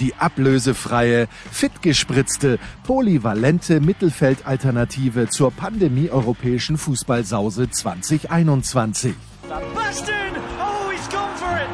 Die 0.00 0.14
ablösefreie, 0.14 1.26
fitgespritzte, 1.50 2.58
polyvalente 2.84 3.80
Mittelfeldalternative 3.80 5.28
zur 5.28 5.50
Pandemie-europäischen 5.50 6.78
Fußballsause 6.78 7.68
2021. 7.70 9.14
Sebastian! 9.42 10.36
Oh, 10.60 10.90
he's 10.90 11.08
gone 11.08 11.34
for 11.36 11.56
it! 11.56 11.68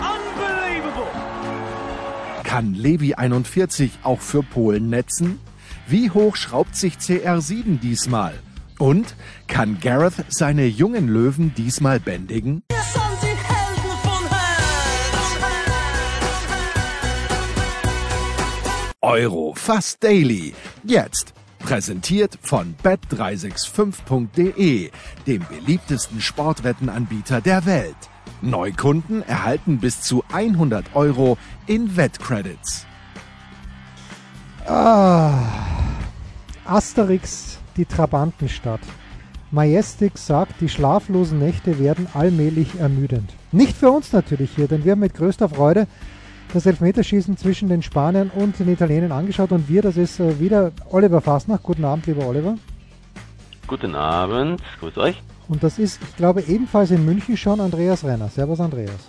Unbelievable! 0.00 1.08
Kann 2.44 2.74
Levi 2.74 3.14
41 3.14 3.90
auch 4.04 4.20
für 4.20 4.42
Polen 4.42 4.88
netzen? 4.88 5.40
Wie 5.88 6.10
hoch 6.10 6.36
schraubt 6.36 6.76
sich 6.76 6.94
CR7 6.94 7.80
diesmal? 7.80 8.34
Und 8.78 9.16
kann 9.48 9.78
Gareth 9.80 10.24
seine 10.28 10.66
jungen 10.66 11.08
Löwen 11.08 11.54
diesmal 11.56 11.98
bändigen? 11.98 12.62
Euro 19.04 19.52
fast 19.56 20.04
daily. 20.04 20.54
Jetzt 20.84 21.34
präsentiert 21.58 22.38
von 22.40 22.76
bet365.de, 22.84 24.92
dem 25.26 25.44
beliebtesten 25.48 26.20
Sportwettenanbieter 26.20 27.40
der 27.40 27.66
Welt. 27.66 27.96
Neukunden 28.42 29.22
erhalten 29.22 29.78
bis 29.78 30.02
zu 30.02 30.22
100 30.32 30.94
Euro 30.94 31.36
in 31.66 31.96
Wettcredits. 31.96 32.86
Ah, 34.68 35.48
Asterix, 36.64 37.58
die 37.76 37.86
Trabantenstadt. 37.86 38.82
Majestic 39.50 40.16
sagt, 40.16 40.60
die 40.60 40.68
schlaflosen 40.68 41.40
Nächte 41.40 41.80
werden 41.80 42.06
allmählich 42.14 42.78
ermüdend. 42.78 43.34
Nicht 43.50 43.76
für 43.76 43.90
uns 43.90 44.12
natürlich 44.12 44.52
hier, 44.54 44.68
denn 44.68 44.84
wir 44.84 44.92
haben 44.92 45.00
mit 45.00 45.14
größter 45.14 45.48
Freude 45.48 45.88
das 46.52 46.66
Elfmeterschießen 46.66 47.36
zwischen 47.36 47.68
den 47.68 47.82
Spaniern 47.82 48.30
und 48.34 48.58
den 48.58 48.68
Italienern 48.68 49.12
angeschaut 49.12 49.52
und 49.52 49.68
wir, 49.68 49.82
das 49.82 49.96
ist 49.96 50.20
äh, 50.20 50.38
wieder 50.38 50.72
Oliver 50.90 51.20
Fasnach. 51.20 51.62
Guten 51.62 51.84
Abend, 51.84 52.06
lieber 52.06 52.26
Oliver. 52.26 52.56
Guten 53.66 53.94
Abend, 53.94 54.60
grüß 54.80 54.98
euch. 54.98 55.22
Und 55.48 55.62
das 55.62 55.78
ist, 55.78 56.00
ich 56.02 56.16
glaube, 56.16 56.42
ebenfalls 56.42 56.90
in 56.90 57.04
München 57.04 57.36
schon 57.36 57.60
Andreas 57.60 58.04
Renner. 58.04 58.28
Servus, 58.28 58.60
Andreas. 58.60 59.08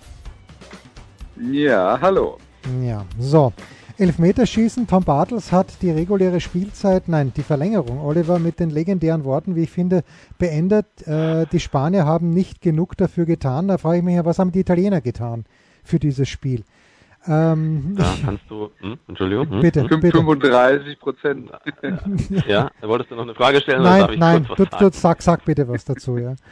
Ja, 1.51 1.99
hallo. 2.01 2.37
Ja, 2.81 3.05
so. 3.19 3.51
Elfmeterschießen. 3.97 4.87
Tom 4.87 5.03
Bartels 5.03 5.51
hat 5.51 5.67
die 5.81 5.91
reguläre 5.91 6.39
Spielzeit, 6.39 7.07
nein, 7.07 7.31
die 7.35 7.43
Verlängerung, 7.43 7.99
Oliver, 8.01 8.39
mit 8.39 8.59
den 8.59 8.71
legendären 8.71 9.23
Worten, 9.23 9.55
wie 9.55 9.63
ich 9.63 9.71
finde, 9.71 10.03
beendet. 10.39 11.05
Äh, 11.05 11.45
die 11.51 11.59
Spanier 11.59 12.05
haben 12.05 12.31
nicht 12.31 12.61
genug 12.61 12.97
dafür 12.97 13.25
getan. 13.25 13.67
Da 13.67 13.77
frage 13.77 13.97
ich 13.97 14.03
mich 14.03 14.15
ja, 14.15 14.25
was 14.25 14.39
haben 14.39 14.51
die 14.51 14.61
Italiener 14.61 15.01
getan 15.01 15.45
für 15.83 15.99
dieses 15.99 16.27
Spiel? 16.27 16.63
Ähm, 17.27 17.95
Da 17.97 18.13
kannst 18.25 18.43
du, 18.49 18.69
hm, 18.79 18.97
Entschuldigung, 19.07 19.49
hm, 19.49 19.61
bitte, 19.61 19.81
hm, 19.81 19.99
bitte. 19.99 20.17
35 20.17 20.99
Prozent. 20.99 21.51
ja, 22.47 22.69
wolltest 22.81 23.11
du 23.11 23.15
noch 23.15 23.23
eine 23.23 23.35
Frage 23.35 23.61
stellen 23.61 23.81
oder 23.81 23.89
darf 23.97 23.99
Nein, 24.07 24.13
ich 24.13 24.19
nein, 24.19 24.47
kurz 24.47 24.57
du, 24.57 24.63
was 24.63 24.69
du, 24.71 24.83
sagen? 24.85 24.93
sag, 24.93 25.21
sag 25.21 25.45
bitte 25.45 25.67
was 25.67 25.85
dazu, 25.85 26.17
ja. 26.17 26.35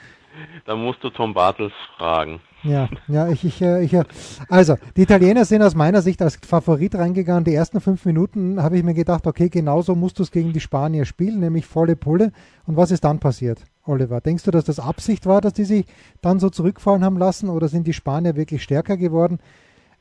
Da 0.65 0.75
musst 0.75 1.03
du 1.03 1.09
Tom 1.09 1.33
Bartels 1.33 1.73
fragen. 1.97 2.39
Ja, 2.63 2.89
ja, 3.07 3.27
ich, 3.29 3.43
ich, 3.43 3.61
äh, 3.61 3.83
ich, 3.83 3.93
äh, 3.93 4.03
also, 4.47 4.75
die 4.95 5.01
Italiener 5.01 5.45
sind 5.45 5.63
aus 5.63 5.75
meiner 5.75 6.01
Sicht 6.01 6.21
als 6.21 6.37
Favorit 6.45 6.95
reingegangen. 6.95 7.43
Die 7.43 7.55
ersten 7.55 7.81
fünf 7.81 8.05
Minuten 8.05 8.61
habe 8.61 8.77
ich 8.77 8.83
mir 8.83 8.93
gedacht, 8.93 9.25
okay, 9.25 9.49
genauso 9.49 9.95
musst 9.95 10.19
du 10.19 10.23
es 10.23 10.31
gegen 10.31 10.53
die 10.53 10.59
Spanier 10.59 11.05
spielen, 11.05 11.39
nämlich 11.39 11.65
volle 11.65 11.95
Pulle. 11.95 12.31
Und 12.67 12.77
was 12.77 12.91
ist 12.91 13.03
dann 13.03 13.19
passiert, 13.19 13.63
Oliver? 13.85 14.21
Denkst 14.21 14.43
du, 14.43 14.51
dass 14.51 14.65
das 14.65 14.79
Absicht 14.79 15.25
war, 15.25 15.41
dass 15.41 15.53
die 15.53 15.65
sich 15.65 15.85
dann 16.21 16.39
so 16.39 16.49
zurückfallen 16.49 17.03
haben 17.03 17.17
lassen 17.17 17.49
oder 17.49 17.67
sind 17.67 17.87
die 17.87 17.93
Spanier 17.93 18.35
wirklich 18.35 18.61
stärker 18.61 18.97
geworden? 18.97 19.39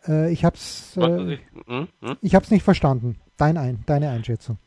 Äh, 0.06 0.32
ich 0.32 0.44
habe 0.44 0.56
es 0.56 0.92
Was 0.96 1.10
weiß 1.10 1.28
äh, 1.28 1.34
ich, 1.34 1.40
hm, 1.66 1.88
hm? 2.00 2.16
ich 2.20 2.34
hab's 2.34 2.50
nicht 2.50 2.62
verstanden. 2.62 3.16
Dein 3.36 3.56
ein, 3.56 3.82
deine 3.86 4.10
Einschätzung. 4.10 4.58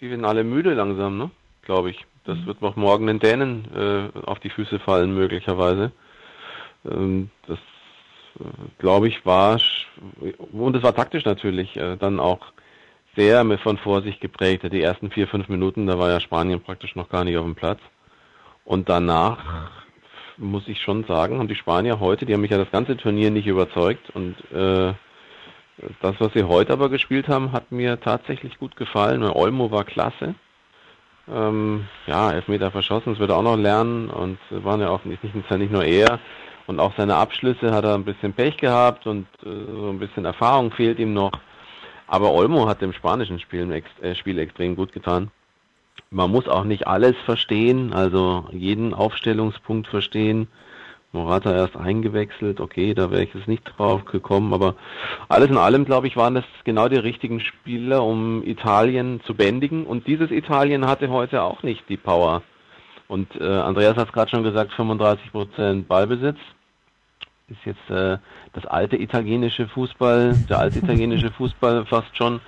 Die 0.00 0.10
werden 0.10 0.24
alle 0.24 0.44
müde 0.44 0.74
langsam, 0.74 1.18
ne? 1.18 1.30
Glaube 1.62 1.90
ich. 1.90 2.06
Das 2.24 2.38
wird 2.46 2.60
noch 2.60 2.76
morgen 2.76 3.06
den 3.06 3.18
Dänen 3.18 3.64
äh, 3.74 4.18
auf 4.26 4.38
die 4.40 4.50
Füße 4.50 4.78
fallen, 4.78 5.14
möglicherweise. 5.14 5.92
Ähm, 6.84 7.30
das, 7.46 7.58
äh, 8.38 8.44
glaube 8.78 9.08
ich, 9.08 9.24
war, 9.24 9.58
und 10.52 10.76
es 10.76 10.82
war 10.82 10.94
taktisch 10.94 11.24
natürlich, 11.24 11.76
äh, 11.76 11.96
dann 11.96 12.20
auch 12.20 12.40
sehr 13.16 13.44
von 13.58 13.78
Vorsicht 13.78 14.20
geprägt. 14.20 14.64
Die 14.70 14.82
ersten 14.82 15.10
vier, 15.10 15.28
fünf 15.28 15.48
Minuten, 15.48 15.86
da 15.86 15.98
war 15.98 16.10
ja 16.10 16.20
Spanien 16.20 16.60
praktisch 16.60 16.94
noch 16.94 17.08
gar 17.08 17.24
nicht 17.24 17.36
auf 17.36 17.44
dem 17.44 17.54
Platz. 17.54 17.80
Und 18.64 18.88
danach 18.88 19.70
muss 20.40 20.66
ich 20.66 20.80
schon 20.80 21.04
sagen, 21.04 21.38
haben 21.38 21.48
die 21.48 21.54
Spanier 21.54 22.00
heute, 22.00 22.26
die 22.26 22.32
haben 22.32 22.40
mich 22.40 22.50
ja 22.50 22.58
das 22.58 22.70
ganze 22.70 22.96
Turnier 22.96 23.30
nicht 23.30 23.46
überzeugt 23.46 24.10
und 24.10 24.36
äh, 24.52 24.94
das, 26.00 26.14
was 26.18 26.32
sie 26.34 26.44
heute 26.44 26.72
aber 26.72 26.88
gespielt 26.88 27.28
haben, 27.28 27.52
hat 27.52 27.70
mir 27.72 28.00
tatsächlich 28.00 28.58
gut 28.58 28.76
gefallen. 28.76 29.22
Olmo 29.22 29.70
war 29.70 29.84
klasse. 29.84 30.34
Ähm, 31.32 31.86
ja, 32.06 32.32
Elfmeter 32.32 32.70
verschossen, 32.70 33.12
das 33.12 33.20
wird 33.20 33.30
er 33.30 33.36
auch 33.36 33.42
noch 33.42 33.56
lernen 33.56 34.10
und 34.10 34.38
äh, 34.50 34.64
waren 34.64 34.80
ja 34.80 34.88
auch 34.88 35.04
nicht, 35.04 35.22
nicht, 35.22 35.50
nicht 35.50 35.72
nur 35.72 35.84
er. 35.84 36.18
Und 36.66 36.80
auch 36.80 36.92
seine 36.96 37.16
Abschlüsse 37.16 37.72
hat 37.72 37.84
er 37.84 37.94
ein 37.94 38.04
bisschen 38.04 38.32
Pech 38.32 38.56
gehabt 38.56 39.06
und 39.06 39.26
äh, 39.42 39.48
so 39.48 39.90
ein 39.90 39.98
bisschen 39.98 40.24
Erfahrung 40.24 40.70
fehlt 40.70 40.98
ihm 40.98 41.12
noch. 41.14 41.32
Aber 42.06 42.32
Olmo 42.32 42.68
hat 42.68 42.80
dem 42.80 42.92
spanischen 42.92 43.38
Spiel, 43.38 43.70
äh, 43.72 44.14
Spiel 44.14 44.38
extrem 44.38 44.74
gut 44.76 44.92
getan. 44.92 45.30
Man 46.12 46.32
muss 46.32 46.48
auch 46.48 46.64
nicht 46.64 46.88
alles 46.88 47.14
verstehen, 47.24 47.92
also 47.92 48.44
jeden 48.50 48.94
Aufstellungspunkt 48.94 49.86
verstehen. 49.86 50.48
Morata 51.12 51.54
erst 51.54 51.76
eingewechselt, 51.76 52.58
okay, 52.58 52.94
da 52.94 53.12
wäre 53.12 53.22
ich 53.22 53.32
jetzt 53.32 53.46
nicht 53.46 53.62
drauf 53.78 54.04
gekommen, 54.06 54.52
aber 54.52 54.74
alles 55.28 55.50
in 55.50 55.56
allem, 55.56 55.84
glaube 55.84 56.08
ich, 56.08 56.16
waren 56.16 56.34
das 56.34 56.44
genau 56.64 56.88
die 56.88 56.96
richtigen 56.96 57.38
Spieler, 57.38 58.02
um 58.02 58.42
Italien 58.42 59.20
zu 59.24 59.34
bändigen. 59.34 59.86
Und 59.86 60.08
dieses 60.08 60.32
Italien 60.32 60.88
hatte 60.88 61.10
heute 61.10 61.42
auch 61.44 61.62
nicht 61.62 61.88
die 61.88 61.96
Power. 61.96 62.42
Und 63.06 63.40
äh, 63.40 63.44
Andreas 63.44 63.96
hat 63.96 64.08
es 64.08 64.12
gerade 64.12 64.32
schon 64.32 64.42
gesagt, 64.42 64.72
35% 64.72 65.84
Ballbesitz 65.86 66.38
ist 67.50 67.64
jetzt 67.64 67.90
äh, 67.90 68.18
das 68.52 68.66
alte 68.66 68.96
italienische 68.96 69.68
Fußball, 69.68 70.34
der 70.48 70.58
alte 70.58 70.78
italienische 70.78 71.30
Fußball 71.36 71.86
fast 71.86 72.16
schon. 72.16 72.40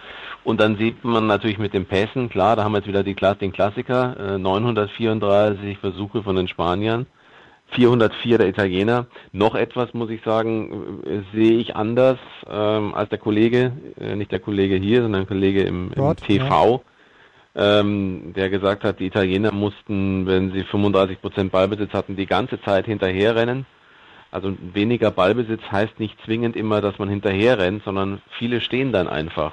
Und 0.45 0.61
dann 0.61 0.77
sieht 0.77 1.05
man 1.05 1.27
natürlich 1.27 1.59
mit 1.59 1.75
den 1.75 1.87
Pässen, 1.87 2.29
klar, 2.29 2.57
da 2.57 2.65
haben 2.65 2.73
wir 2.73 2.79
jetzt 2.79 2.89
wieder 2.89 3.03
die, 3.03 3.15
den 3.15 3.53
Klassiker, 3.53 4.35
äh, 4.35 4.39
934 4.39 5.79
Versuche 5.79 6.23
von 6.23 6.37
den 6.37 6.49
Spaniern, 6.49 7.07
404 7.69 8.39
der 8.39 8.49
Italiener. 8.49 9.07
Noch 9.33 9.55
etwas, 9.55 9.95
muss 9.95 10.11
ich 10.11 10.23
sagen, 10.23 11.03
äh, 11.05 11.21
sehe 11.35 11.59
ich 11.59 11.77
anders 11.77 12.19
ähm, 12.49 12.95
als 12.95 13.11
der 13.11 13.19
Kollege, 13.19 13.73
äh, 14.01 14.17
nicht 14.17 14.33
der 14.33 14.41
Kollege 14.41 14.77
hier, 14.77 15.03
sondern 15.03 15.23
der 15.23 15.29
Kollege 15.29 15.63
im, 15.63 15.89
im 15.89 15.95
Dort, 15.95 16.23
TV 16.23 16.83
ähm, 17.55 18.33
der 18.35 18.49
gesagt 18.49 18.85
hat, 18.85 19.01
die 19.01 19.07
Italiener 19.07 19.53
mussten, 19.53 20.27
wenn 20.27 20.53
sie 20.53 20.63
35% 20.63 21.51
Ballbesitz 21.51 21.93
hatten, 21.93 22.17
die 22.17 22.27
ganze 22.27 22.61
Zeit 22.63 22.87
hinterherrennen. 22.87 23.67
Also 24.33 24.57
weniger 24.73 25.11
Ballbesitz 25.11 25.61
heißt 25.71 26.01
nicht 26.01 26.19
zwingend 26.25 26.57
immer, 26.57 26.81
dass 26.81 26.99
man 26.99 27.11
hinterher 27.11 27.59
rennt, 27.59 27.85
sondern 27.85 28.23
viele 28.39 28.63
stehen 28.63 28.91
dann 28.91 29.07
einfach 29.07 29.53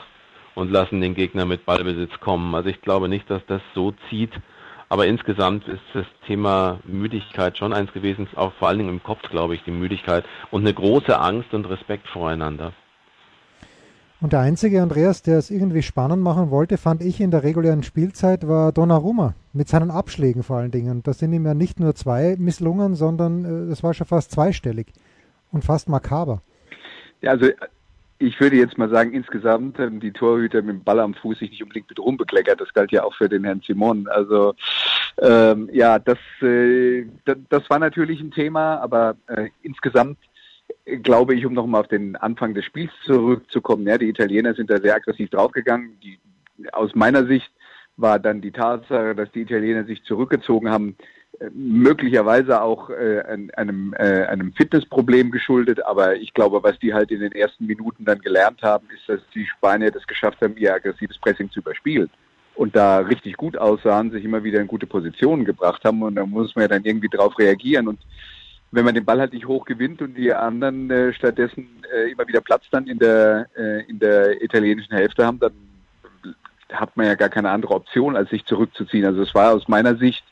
und 0.55 0.71
lassen 0.71 1.01
den 1.01 1.15
Gegner 1.15 1.45
mit 1.45 1.65
Ballbesitz 1.65 2.17
kommen. 2.21 2.55
Also 2.55 2.69
ich 2.69 2.81
glaube 2.81 3.09
nicht, 3.09 3.29
dass 3.29 3.45
das 3.45 3.61
so 3.75 3.93
zieht. 4.09 4.31
Aber 4.87 5.05
insgesamt 5.05 5.67
ist 5.67 5.83
das 5.93 6.05
Thema 6.25 6.79
Müdigkeit 6.85 7.57
schon 7.57 7.73
eins 7.73 7.91
gewesen, 7.93 8.27
auch 8.35 8.53
vor 8.53 8.69
allen 8.69 8.79
Dingen 8.79 8.89
im 8.89 9.03
Kopf, 9.03 9.29
glaube 9.29 9.53
ich, 9.53 9.63
die 9.63 9.71
Müdigkeit 9.71 10.25
und 10.49 10.61
eine 10.61 10.73
große 10.73 11.19
Angst 11.19 11.53
und 11.53 11.69
Respekt 11.69 12.07
voreinander. 12.07 12.73
Und 14.21 14.33
der 14.33 14.41
einzige 14.41 14.81
Andreas, 14.81 15.21
der 15.21 15.37
es 15.37 15.49
irgendwie 15.49 15.81
spannend 15.81 16.21
machen 16.21 16.51
wollte, 16.51 16.77
fand 16.77 17.01
ich 17.01 17.21
in 17.21 17.31
der 17.31 17.43
regulären 17.43 17.83
Spielzeit, 17.83 18.45
war 18.47 18.73
Donnarumma. 18.73 19.33
Mit 19.53 19.69
seinen 19.69 19.91
Abschlägen 19.91 20.43
vor 20.43 20.57
allen 20.57 20.71
Dingen. 20.71 21.03
Da 21.03 21.13
sind 21.13 21.31
ihm 21.31 21.45
ja 21.45 21.53
nicht 21.53 21.79
nur 21.79 21.95
zwei 21.95 22.35
misslungen, 22.37 22.95
sondern 22.95 23.45
äh, 23.45 23.69
das 23.69 23.81
war 23.81 23.93
schon 23.93 24.07
fast 24.07 24.31
zweistellig. 24.31 24.87
Und 25.51 25.63
fast 25.63 25.87
makaber. 25.87 26.41
Ja, 27.21 27.31
also 27.31 27.49
ich 28.19 28.39
würde 28.39 28.57
jetzt 28.57 28.77
mal 28.77 28.89
sagen, 28.89 29.13
insgesamt 29.13 29.79
haben 29.79 30.01
die 30.01 30.11
Torhüter 30.11 30.61
mit 30.61 30.75
dem 30.75 30.83
Ball 30.83 30.99
am 30.99 31.13
Fuß 31.13 31.39
sich 31.39 31.51
nicht 31.51 31.63
unbedingt 31.63 31.89
mit 31.89 31.99
rumbekleckert. 31.99 32.59
Das 32.59 32.73
galt 32.73 32.91
ja 32.91 33.03
auch 33.03 33.15
für 33.15 33.29
den 33.29 33.45
Herrn 33.45 33.61
Simon. 33.65 34.07
Also 34.09 34.53
ähm, 35.21 35.69
ja, 35.71 35.97
das, 35.97 36.17
äh, 36.41 37.05
das, 37.25 37.69
war 37.69 37.79
natürlich 37.79 38.19
ein 38.19 38.31
Thema, 38.31 38.75
aber 38.81 39.15
äh, 39.27 39.47
insgesamt 39.63 40.17
glaube 40.97 41.35
ich, 41.35 41.45
um 41.45 41.53
nochmal 41.53 41.81
auf 41.81 41.87
den 41.87 42.15
Anfang 42.15 42.53
des 42.53 42.65
Spiels 42.65 42.91
zurückzukommen, 43.05 43.87
ja, 43.87 43.97
die 43.97 44.09
Italiener 44.09 44.53
sind 44.53 44.69
da 44.69 44.77
sehr 44.77 44.95
aggressiv 44.95 45.29
draufgegangen. 45.29 45.99
Die, 46.03 46.19
aus 46.71 46.93
meiner 46.95 47.25
Sicht 47.25 47.51
war 47.97 48.19
dann 48.19 48.41
die 48.41 48.51
Tatsache, 48.51 49.15
dass 49.15 49.31
die 49.31 49.41
Italiener 49.41 49.83
sich 49.83 50.03
zurückgezogen 50.03 50.69
haben, 50.69 50.95
äh, 51.39 51.49
möglicherweise 51.53 52.61
auch 52.61 52.89
äh, 52.89 53.21
einem, 53.55 53.93
äh, 53.93 54.25
einem 54.25 54.53
Fitnessproblem 54.53 55.31
geschuldet, 55.31 55.85
aber 55.85 56.15
ich 56.15 56.33
glaube, 56.33 56.63
was 56.63 56.79
die 56.79 56.93
halt 56.93 57.11
in 57.11 57.19
den 57.19 57.33
ersten 57.33 57.65
Minuten 57.65 58.05
dann 58.05 58.19
gelernt 58.19 58.61
haben, 58.61 58.87
ist, 58.93 59.07
dass 59.07 59.21
die 59.35 59.45
Spanier 59.45 59.91
das 59.91 60.07
geschafft 60.07 60.41
haben, 60.41 60.57
ihr 60.57 60.73
aggressives 60.73 61.17
Pressing 61.19 61.51
zu 61.51 61.59
überspielen. 61.59 62.09
Und 62.55 62.75
da 62.75 62.99
richtig 62.99 63.37
gut 63.37 63.57
aussahen, 63.57 64.11
sich 64.11 64.25
immer 64.25 64.43
wieder 64.43 64.59
in 64.59 64.67
gute 64.67 64.85
Positionen 64.85 65.45
gebracht 65.45 65.85
haben. 65.85 66.03
Und 66.03 66.15
da 66.15 66.25
muss 66.25 66.53
man 66.55 66.63
ja 66.63 66.67
dann 66.67 66.83
irgendwie 66.83 67.07
drauf 67.07 67.39
reagieren. 67.39 67.87
Und 67.87 67.99
wenn 68.71 68.85
man 68.85 68.93
den 68.93 69.05
Ball 69.05 69.19
halt 69.19 69.33
nicht 69.33 69.47
hoch 69.47 69.65
gewinnt 69.65 70.01
und 70.01 70.15
die 70.15 70.33
anderen 70.33 70.89
äh, 70.91 71.13
stattdessen 71.13 71.67
äh, 71.93 72.11
immer 72.11 72.27
wieder 72.27 72.41
Platz 72.41 72.65
dann 72.71 72.87
in 72.87 72.99
der 72.99 73.47
äh, 73.57 73.81
in 73.89 73.99
der 73.99 74.41
italienischen 74.41 74.95
Hälfte 74.95 75.25
haben, 75.25 75.39
dann 75.39 75.53
hat 76.71 76.95
man 76.95 77.07
ja 77.07 77.15
gar 77.15 77.29
keine 77.29 77.49
andere 77.49 77.73
Option, 77.73 78.15
als 78.15 78.29
sich 78.29 78.45
zurückzuziehen. 78.45 79.05
Also 79.05 79.21
es 79.23 79.33
war 79.33 79.53
aus 79.53 79.67
meiner 79.67 79.95
Sicht 79.95 80.23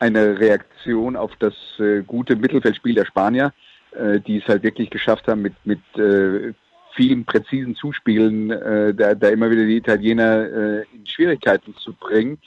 eine 0.00 0.38
Reaktion 0.38 1.16
auf 1.16 1.32
das 1.38 1.54
äh, 1.78 2.02
gute 2.02 2.36
Mittelfeldspiel 2.36 2.94
der 2.94 3.04
Spanier, 3.04 3.52
äh, 3.92 4.20
die 4.20 4.38
es 4.38 4.48
halt 4.48 4.62
wirklich 4.62 4.90
geschafft 4.90 5.28
haben, 5.28 5.42
mit, 5.42 5.54
mit 5.64 5.80
äh, 5.96 6.52
vielen 6.94 7.24
präzisen 7.24 7.74
Zuspielen 7.74 8.50
äh, 8.50 8.94
da, 8.94 9.14
da 9.14 9.28
immer 9.28 9.50
wieder 9.50 9.64
die 9.64 9.76
Italiener 9.76 10.44
äh, 10.44 10.84
in 10.92 11.06
Schwierigkeiten 11.06 11.74
zu 11.76 11.92
bringen. 11.92 12.38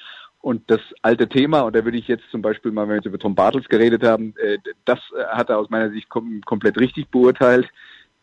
Und 0.48 0.72
das 0.72 0.80
alte 1.02 1.28
Thema, 1.28 1.64
und 1.64 1.76
da 1.76 1.84
würde 1.84 1.98
ich 1.98 2.08
jetzt 2.08 2.24
zum 2.32 2.42
Beispiel 2.42 2.72
mal, 2.72 2.84
wenn 2.84 2.92
wir 2.92 2.96
jetzt 2.96 3.06
über 3.06 3.20
Tom 3.20 3.36
Bartels 3.36 3.68
geredet 3.68 4.02
haben, 4.06 4.34
äh, 4.38 4.58
das 4.86 4.98
hat 5.28 5.50
er 5.50 5.60
aus 5.60 5.70
meiner 5.70 5.90
Sicht 5.90 6.08
kom 6.08 6.40
komplett 6.46 6.80
richtig 6.80 7.10
beurteilt. 7.10 7.68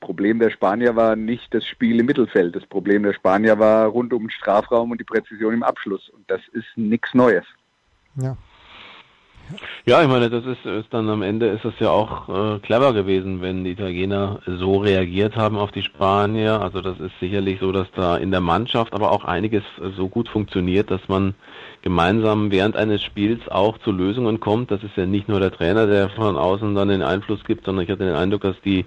Problem 0.01 0.39
der 0.39 0.49
Spanier 0.49 0.97
war 0.97 1.17
nicht 1.17 1.53
das 1.53 1.67
Spiel 1.67 2.01
im 2.01 2.07
Mittelfeld. 2.07 2.57
Das 2.57 2.65
Problem 2.65 3.03
der 3.03 3.13
Spanier 3.13 3.59
war 3.59 3.89
rund 3.89 4.15
um 4.15 4.23
den 4.23 4.31
Strafraum 4.31 4.91
und 4.91 4.99
die 5.03 5.05
Präzision 5.05 5.53
im 5.53 5.63
Abschluss. 5.63 6.09
Und 6.09 6.25
das 6.31 6.41
ist 6.53 6.65
nichts 6.77 7.13
Neues. 7.13 7.45
Ja. 8.15 8.39
Ja, 9.87 10.03
ich 10.03 10.09
meine, 10.09 10.31
das 10.31 10.45
ist, 10.47 10.65
ist 10.65 10.93
dann 10.93 11.09
am 11.11 11.23
Ende 11.23 11.49
ist 11.49 11.65
es 11.65 11.75
ja 11.79 11.91
auch 11.91 12.29
äh, 12.29 12.59
clever 12.61 12.93
gewesen, 12.93 13.43
wenn 13.43 13.65
die 13.65 13.73
Italiener 13.73 14.41
so 14.47 14.79
reagiert 14.79 15.37
haben 15.37 15.57
auf 15.59 15.73
die 15.73 15.83
Spanier. 15.83 16.61
Also 16.61 16.81
das 16.81 16.99
ist 17.01 17.13
sicherlich 17.21 17.61
so, 17.61 17.71
dass 17.71 17.87
da 17.95 18.17
in 18.17 18.31
der 18.31 18.41
Mannschaft 18.41 18.95
aber 18.95 19.13
auch 19.13 19.25
einiges 19.25 19.63
so 19.97 20.09
gut 20.09 20.29
funktioniert, 20.29 20.91
dass 20.91 21.07
man 21.09 21.35
gemeinsam 21.83 22.51
während 22.51 22.77
eines 22.77 23.03
Spiels 23.03 23.47
auch 23.49 23.77
zu 23.79 23.93
Lösungen 23.93 24.41
kommt. 24.41 24.71
Das 24.71 24.83
ist 24.83 24.97
ja 24.97 25.05
nicht 25.05 25.29
nur 25.29 25.41
der 25.41 25.53
Trainer, 25.53 25.87
der 25.87 26.09
von 26.09 26.37
außen 26.37 26.75
dann 26.75 26.89
den 26.89 27.03
Einfluss 27.03 27.45
gibt, 27.45 27.67
sondern 27.67 27.85
ich 27.85 27.91
hatte 27.91 28.07
den 28.07 28.15
Eindruck, 28.15 28.43
dass 28.43 28.61
die 28.65 28.87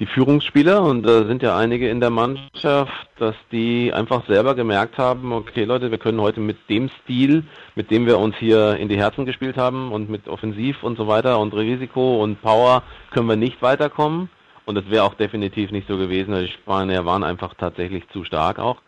die 0.00 0.06
Führungsspieler 0.06 0.82
und 0.82 1.04
da 1.04 1.24
sind 1.24 1.42
ja 1.42 1.56
einige 1.56 1.88
in 1.88 2.00
der 2.00 2.10
Mannschaft, 2.10 3.08
dass 3.18 3.36
die 3.52 3.92
einfach 3.92 4.26
selber 4.26 4.56
gemerkt 4.56 4.98
haben, 4.98 5.32
okay 5.32 5.64
Leute, 5.64 5.92
wir 5.92 5.98
können 5.98 6.20
heute 6.20 6.40
mit 6.40 6.56
dem 6.68 6.90
Stil, 7.02 7.44
mit 7.76 7.90
dem 7.92 8.06
wir 8.06 8.18
uns 8.18 8.34
hier 8.36 8.76
in 8.76 8.88
die 8.88 8.96
Herzen 8.96 9.24
gespielt 9.24 9.56
haben 9.56 9.92
und 9.92 10.10
mit 10.10 10.26
Offensiv 10.26 10.82
und 10.82 10.98
so 10.98 11.06
weiter 11.06 11.38
und 11.38 11.54
Risiko 11.54 12.22
und 12.22 12.42
Power 12.42 12.82
können 13.12 13.28
wir 13.28 13.36
nicht 13.36 13.62
weiterkommen. 13.62 14.28
Und 14.66 14.76
das 14.76 14.88
wäre 14.88 15.04
auch 15.04 15.14
definitiv 15.14 15.70
nicht 15.70 15.86
so 15.86 15.96
gewesen, 15.98 16.32
weil 16.32 16.46
die 16.46 16.52
Spanier 16.52 17.04
waren 17.04 17.22
einfach 17.22 17.54
tatsächlich 17.54 18.08
zu 18.08 18.24
stark 18.24 18.58
auch. 18.58 18.78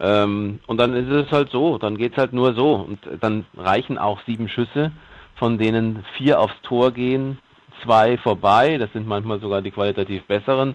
Ähm, 0.00 0.60
und 0.66 0.78
dann 0.78 0.94
ist 0.94 1.10
es 1.10 1.30
halt 1.30 1.50
so, 1.50 1.78
dann 1.78 1.98
geht's 1.98 2.16
halt 2.16 2.32
nur 2.32 2.54
so. 2.54 2.74
Und 2.74 2.98
dann 3.20 3.44
reichen 3.56 3.98
auch 3.98 4.20
sieben 4.26 4.48
Schüsse, 4.48 4.92
von 5.36 5.58
denen 5.58 6.04
vier 6.16 6.40
aufs 6.40 6.60
Tor 6.62 6.90
gehen 6.90 7.38
zwei 7.82 8.16
vorbei. 8.18 8.78
Das 8.78 8.92
sind 8.92 9.06
manchmal 9.06 9.40
sogar 9.40 9.62
die 9.62 9.70
qualitativ 9.70 10.24
besseren, 10.24 10.74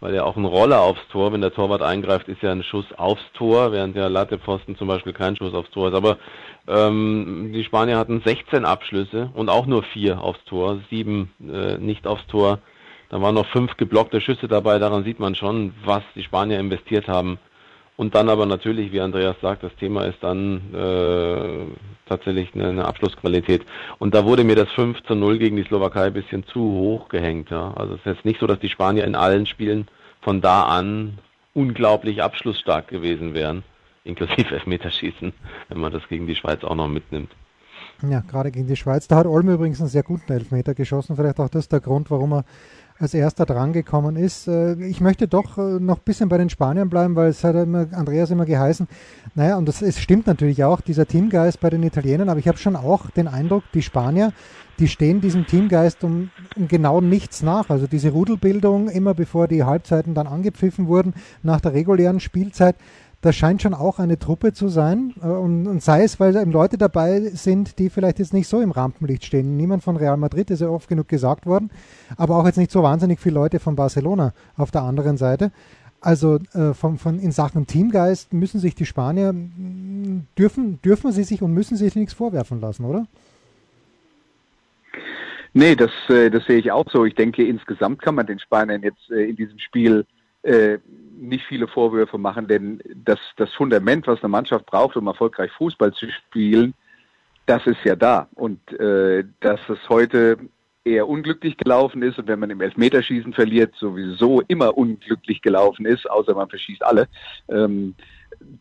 weil 0.00 0.14
ja 0.14 0.24
auch 0.24 0.36
ein 0.36 0.44
Roller 0.44 0.80
aufs 0.80 1.06
Tor, 1.08 1.32
wenn 1.32 1.40
der 1.40 1.54
Torwart 1.54 1.82
eingreift, 1.82 2.28
ist 2.28 2.42
ja 2.42 2.52
ein 2.52 2.62
Schuss 2.62 2.86
aufs 2.96 3.24
Tor, 3.34 3.72
während 3.72 3.96
der 3.96 4.08
Lattepfosten 4.08 4.76
zum 4.76 4.88
Beispiel 4.88 5.12
kein 5.12 5.36
Schuss 5.36 5.54
aufs 5.54 5.70
Tor 5.70 5.88
ist. 5.88 5.94
Aber 5.94 6.18
ähm, 6.66 7.50
die 7.52 7.64
Spanier 7.64 7.98
hatten 7.98 8.22
16 8.24 8.64
Abschlüsse 8.64 9.30
und 9.34 9.48
auch 9.48 9.66
nur 9.66 9.82
vier 9.82 10.22
aufs 10.22 10.44
Tor, 10.44 10.80
sieben 10.90 11.32
äh, 11.40 11.78
nicht 11.78 12.06
aufs 12.06 12.26
Tor. 12.26 12.58
Da 13.10 13.20
waren 13.20 13.34
noch 13.34 13.46
fünf 13.46 13.76
geblockte 13.76 14.20
Schüsse 14.20 14.48
dabei. 14.48 14.78
Daran 14.78 15.04
sieht 15.04 15.20
man 15.20 15.34
schon, 15.34 15.74
was 15.84 16.02
die 16.14 16.24
Spanier 16.24 16.58
investiert 16.58 17.06
haben 17.06 17.38
und 17.96 18.14
dann 18.14 18.28
aber 18.28 18.46
natürlich, 18.46 18.92
wie 18.92 19.00
Andreas 19.00 19.36
sagt, 19.40 19.62
das 19.62 19.74
Thema 19.76 20.04
ist 20.04 20.18
dann 20.20 20.74
äh, 20.74 21.66
tatsächlich 22.08 22.52
eine, 22.54 22.68
eine, 22.68 22.84
Abschlussqualität. 22.86 23.64
Und 23.98 24.14
da 24.14 24.24
wurde 24.24 24.42
mir 24.42 24.56
das 24.56 24.70
5 24.72 25.02
zu 25.04 25.14
0 25.14 25.38
gegen 25.38 25.56
die 25.56 25.62
Slowakei 25.64 26.06
ein 26.06 26.12
bisschen 26.12 26.44
zu 26.46 26.60
hoch 26.60 27.08
gehängt. 27.08 27.50
Ja. 27.50 27.72
Also 27.74 27.94
es 27.94 28.00
ist 28.00 28.06
jetzt 28.06 28.24
nicht 28.24 28.40
so, 28.40 28.46
dass 28.46 28.58
die 28.58 28.68
Spanier 28.68 29.04
in 29.04 29.14
allen 29.14 29.46
Spielen 29.46 29.86
von 30.22 30.40
da 30.40 30.64
an 30.64 31.18
unglaublich 31.52 32.20
abschlussstark 32.20 32.88
gewesen 32.88 33.32
wären, 33.32 33.62
inklusive 34.02 34.54
Elfmeterschießen, 34.54 35.32
wenn 35.68 35.80
man 35.80 35.92
das 35.92 36.02
gegen 36.08 36.26
die 36.26 36.34
Schweiz 36.34 36.64
auch 36.64 36.74
noch 36.74 36.88
mitnimmt. 36.88 37.30
Ja, 38.02 38.20
gerade 38.20 38.50
gegen 38.50 38.66
die 38.66 38.76
Schweiz. 38.76 39.06
Da 39.06 39.16
hat 39.16 39.26
Olm 39.26 39.48
übrigens 39.48 39.80
einen 39.80 39.88
sehr 39.88 40.02
guten 40.02 40.32
Elfmeter 40.32 40.74
geschossen. 40.74 41.14
Vielleicht 41.14 41.38
auch 41.38 41.48
das 41.48 41.68
der 41.68 41.80
Grund, 41.80 42.10
warum 42.10 42.32
er 42.32 42.44
als 42.98 43.12
erster 43.12 43.44
drangekommen 43.44 44.16
ist. 44.16 44.46
Äh, 44.46 44.74
ich 44.84 45.00
möchte 45.00 45.26
doch 45.26 45.58
äh, 45.58 45.80
noch 45.80 45.98
ein 45.98 46.04
bisschen 46.04 46.28
bei 46.28 46.38
den 46.38 46.50
Spaniern 46.50 46.88
bleiben, 46.88 47.16
weil 47.16 47.28
es 47.28 47.42
hat 47.42 47.56
immer, 47.56 47.86
Andreas 47.92 48.30
immer 48.30 48.46
geheißen, 48.46 48.86
naja, 49.34 49.56
und 49.56 49.66
das, 49.66 49.82
es 49.82 49.98
stimmt 50.00 50.26
natürlich 50.26 50.62
auch, 50.64 50.80
dieser 50.80 51.06
Teamgeist 51.06 51.60
bei 51.60 51.70
den 51.70 51.82
Italienern, 51.82 52.28
aber 52.28 52.38
ich 52.38 52.48
habe 52.48 52.58
schon 52.58 52.76
auch 52.76 53.10
den 53.10 53.28
Eindruck, 53.28 53.64
die 53.74 53.82
Spanier, 53.82 54.32
die 54.78 54.88
stehen 54.88 55.20
diesem 55.20 55.46
Teamgeist 55.46 56.02
um, 56.02 56.30
um, 56.56 56.68
genau 56.68 57.00
nichts 57.00 57.42
nach. 57.42 57.70
Also 57.70 57.86
diese 57.86 58.10
Rudelbildung, 58.10 58.88
immer 58.88 59.14
bevor 59.14 59.46
die 59.46 59.62
Halbzeiten 59.62 60.14
dann 60.14 60.26
angepfiffen 60.26 60.88
wurden, 60.88 61.14
nach 61.42 61.60
der 61.60 61.74
regulären 61.74 62.20
Spielzeit, 62.20 62.76
das 63.24 63.36
scheint 63.36 63.62
schon 63.62 63.72
auch 63.72 63.98
eine 63.98 64.18
Truppe 64.18 64.52
zu 64.52 64.68
sein. 64.68 65.14
Äh, 65.22 65.26
und, 65.26 65.66
und, 65.66 65.82
sei 65.82 66.04
es, 66.04 66.20
weil 66.20 66.36
eben 66.36 66.52
Leute 66.52 66.76
dabei 66.76 67.20
sind, 67.20 67.78
die 67.78 67.88
vielleicht 67.88 68.18
jetzt 68.18 68.34
nicht 68.34 68.48
so 68.48 68.60
im 68.60 68.70
Rampenlicht 68.70 69.24
stehen. 69.24 69.56
Niemand 69.56 69.82
von 69.82 69.96
Real 69.96 70.18
Madrid 70.18 70.50
ist 70.50 70.60
ja 70.60 70.68
oft 70.68 70.88
genug 70.88 71.08
gesagt 71.08 71.46
worden, 71.46 71.70
aber 72.18 72.36
auch 72.36 72.44
jetzt 72.44 72.58
nicht 72.58 72.70
so 72.70 72.82
wahnsinnig 72.82 73.20
viele 73.20 73.36
Leute 73.36 73.60
von 73.60 73.76
Barcelona 73.76 74.34
auf 74.56 74.70
der 74.70 74.82
anderen 74.82 75.16
Seite. 75.16 75.52
Also 76.02 76.38
äh, 76.52 76.74
von, 76.74 76.98
von, 76.98 77.18
in 77.18 77.32
Sachen 77.32 77.66
Teamgeist 77.66 78.34
müssen 78.34 78.60
sich 78.60 78.74
die 78.74 78.84
Spanier, 78.84 79.34
dürfen, 80.38 80.82
dürfen 80.82 81.10
sie 81.12 81.24
sich 81.24 81.40
und 81.40 81.54
müssen 81.54 81.78
sich 81.78 81.96
nichts 81.96 82.12
vorwerfen 82.12 82.60
lassen, 82.60 82.84
oder? 82.84 83.06
Nee, 85.54 85.76
das, 85.76 85.92
äh, 86.08 86.30
das 86.30 86.44
sehe 86.44 86.58
ich 86.58 86.70
auch 86.72 86.90
so. 86.90 87.06
Ich 87.06 87.14
denke, 87.14 87.46
insgesamt 87.46 88.02
kann 88.02 88.16
man 88.16 88.26
den 88.26 88.38
Spaniern 88.38 88.82
jetzt 88.82 89.10
äh, 89.10 89.24
in 89.24 89.36
diesem 89.36 89.58
Spiel 89.58 90.04
nicht 91.18 91.44
viele 91.46 91.68
Vorwürfe 91.68 92.18
machen, 92.18 92.46
denn 92.46 92.80
das, 92.94 93.18
das 93.36 93.52
Fundament, 93.52 94.06
was 94.06 94.22
eine 94.22 94.30
Mannschaft 94.30 94.66
braucht, 94.66 94.96
um 94.96 95.06
erfolgreich 95.06 95.50
Fußball 95.52 95.92
zu 95.92 96.06
spielen, 96.10 96.74
das 97.46 97.66
ist 97.66 97.84
ja 97.84 97.96
da. 97.96 98.28
Und 98.34 98.72
äh, 98.80 99.24
dass 99.40 99.60
es 99.68 99.78
heute 99.88 100.38
eher 100.84 101.08
unglücklich 101.08 101.56
gelaufen 101.56 102.02
ist 102.02 102.18
und 102.18 102.28
wenn 102.28 102.38
man 102.38 102.50
im 102.50 102.60
Elfmeterschießen 102.60 103.32
verliert, 103.32 103.74
sowieso 103.76 104.42
immer 104.48 104.76
unglücklich 104.76 105.40
gelaufen 105.40 105.86
ist, 105.86 106.08
außer 106.10 106.34
man 106.34 106.48
verschießt 106.48 106.84
alle. 106.84 107.08
Ähm, 107.48 107.94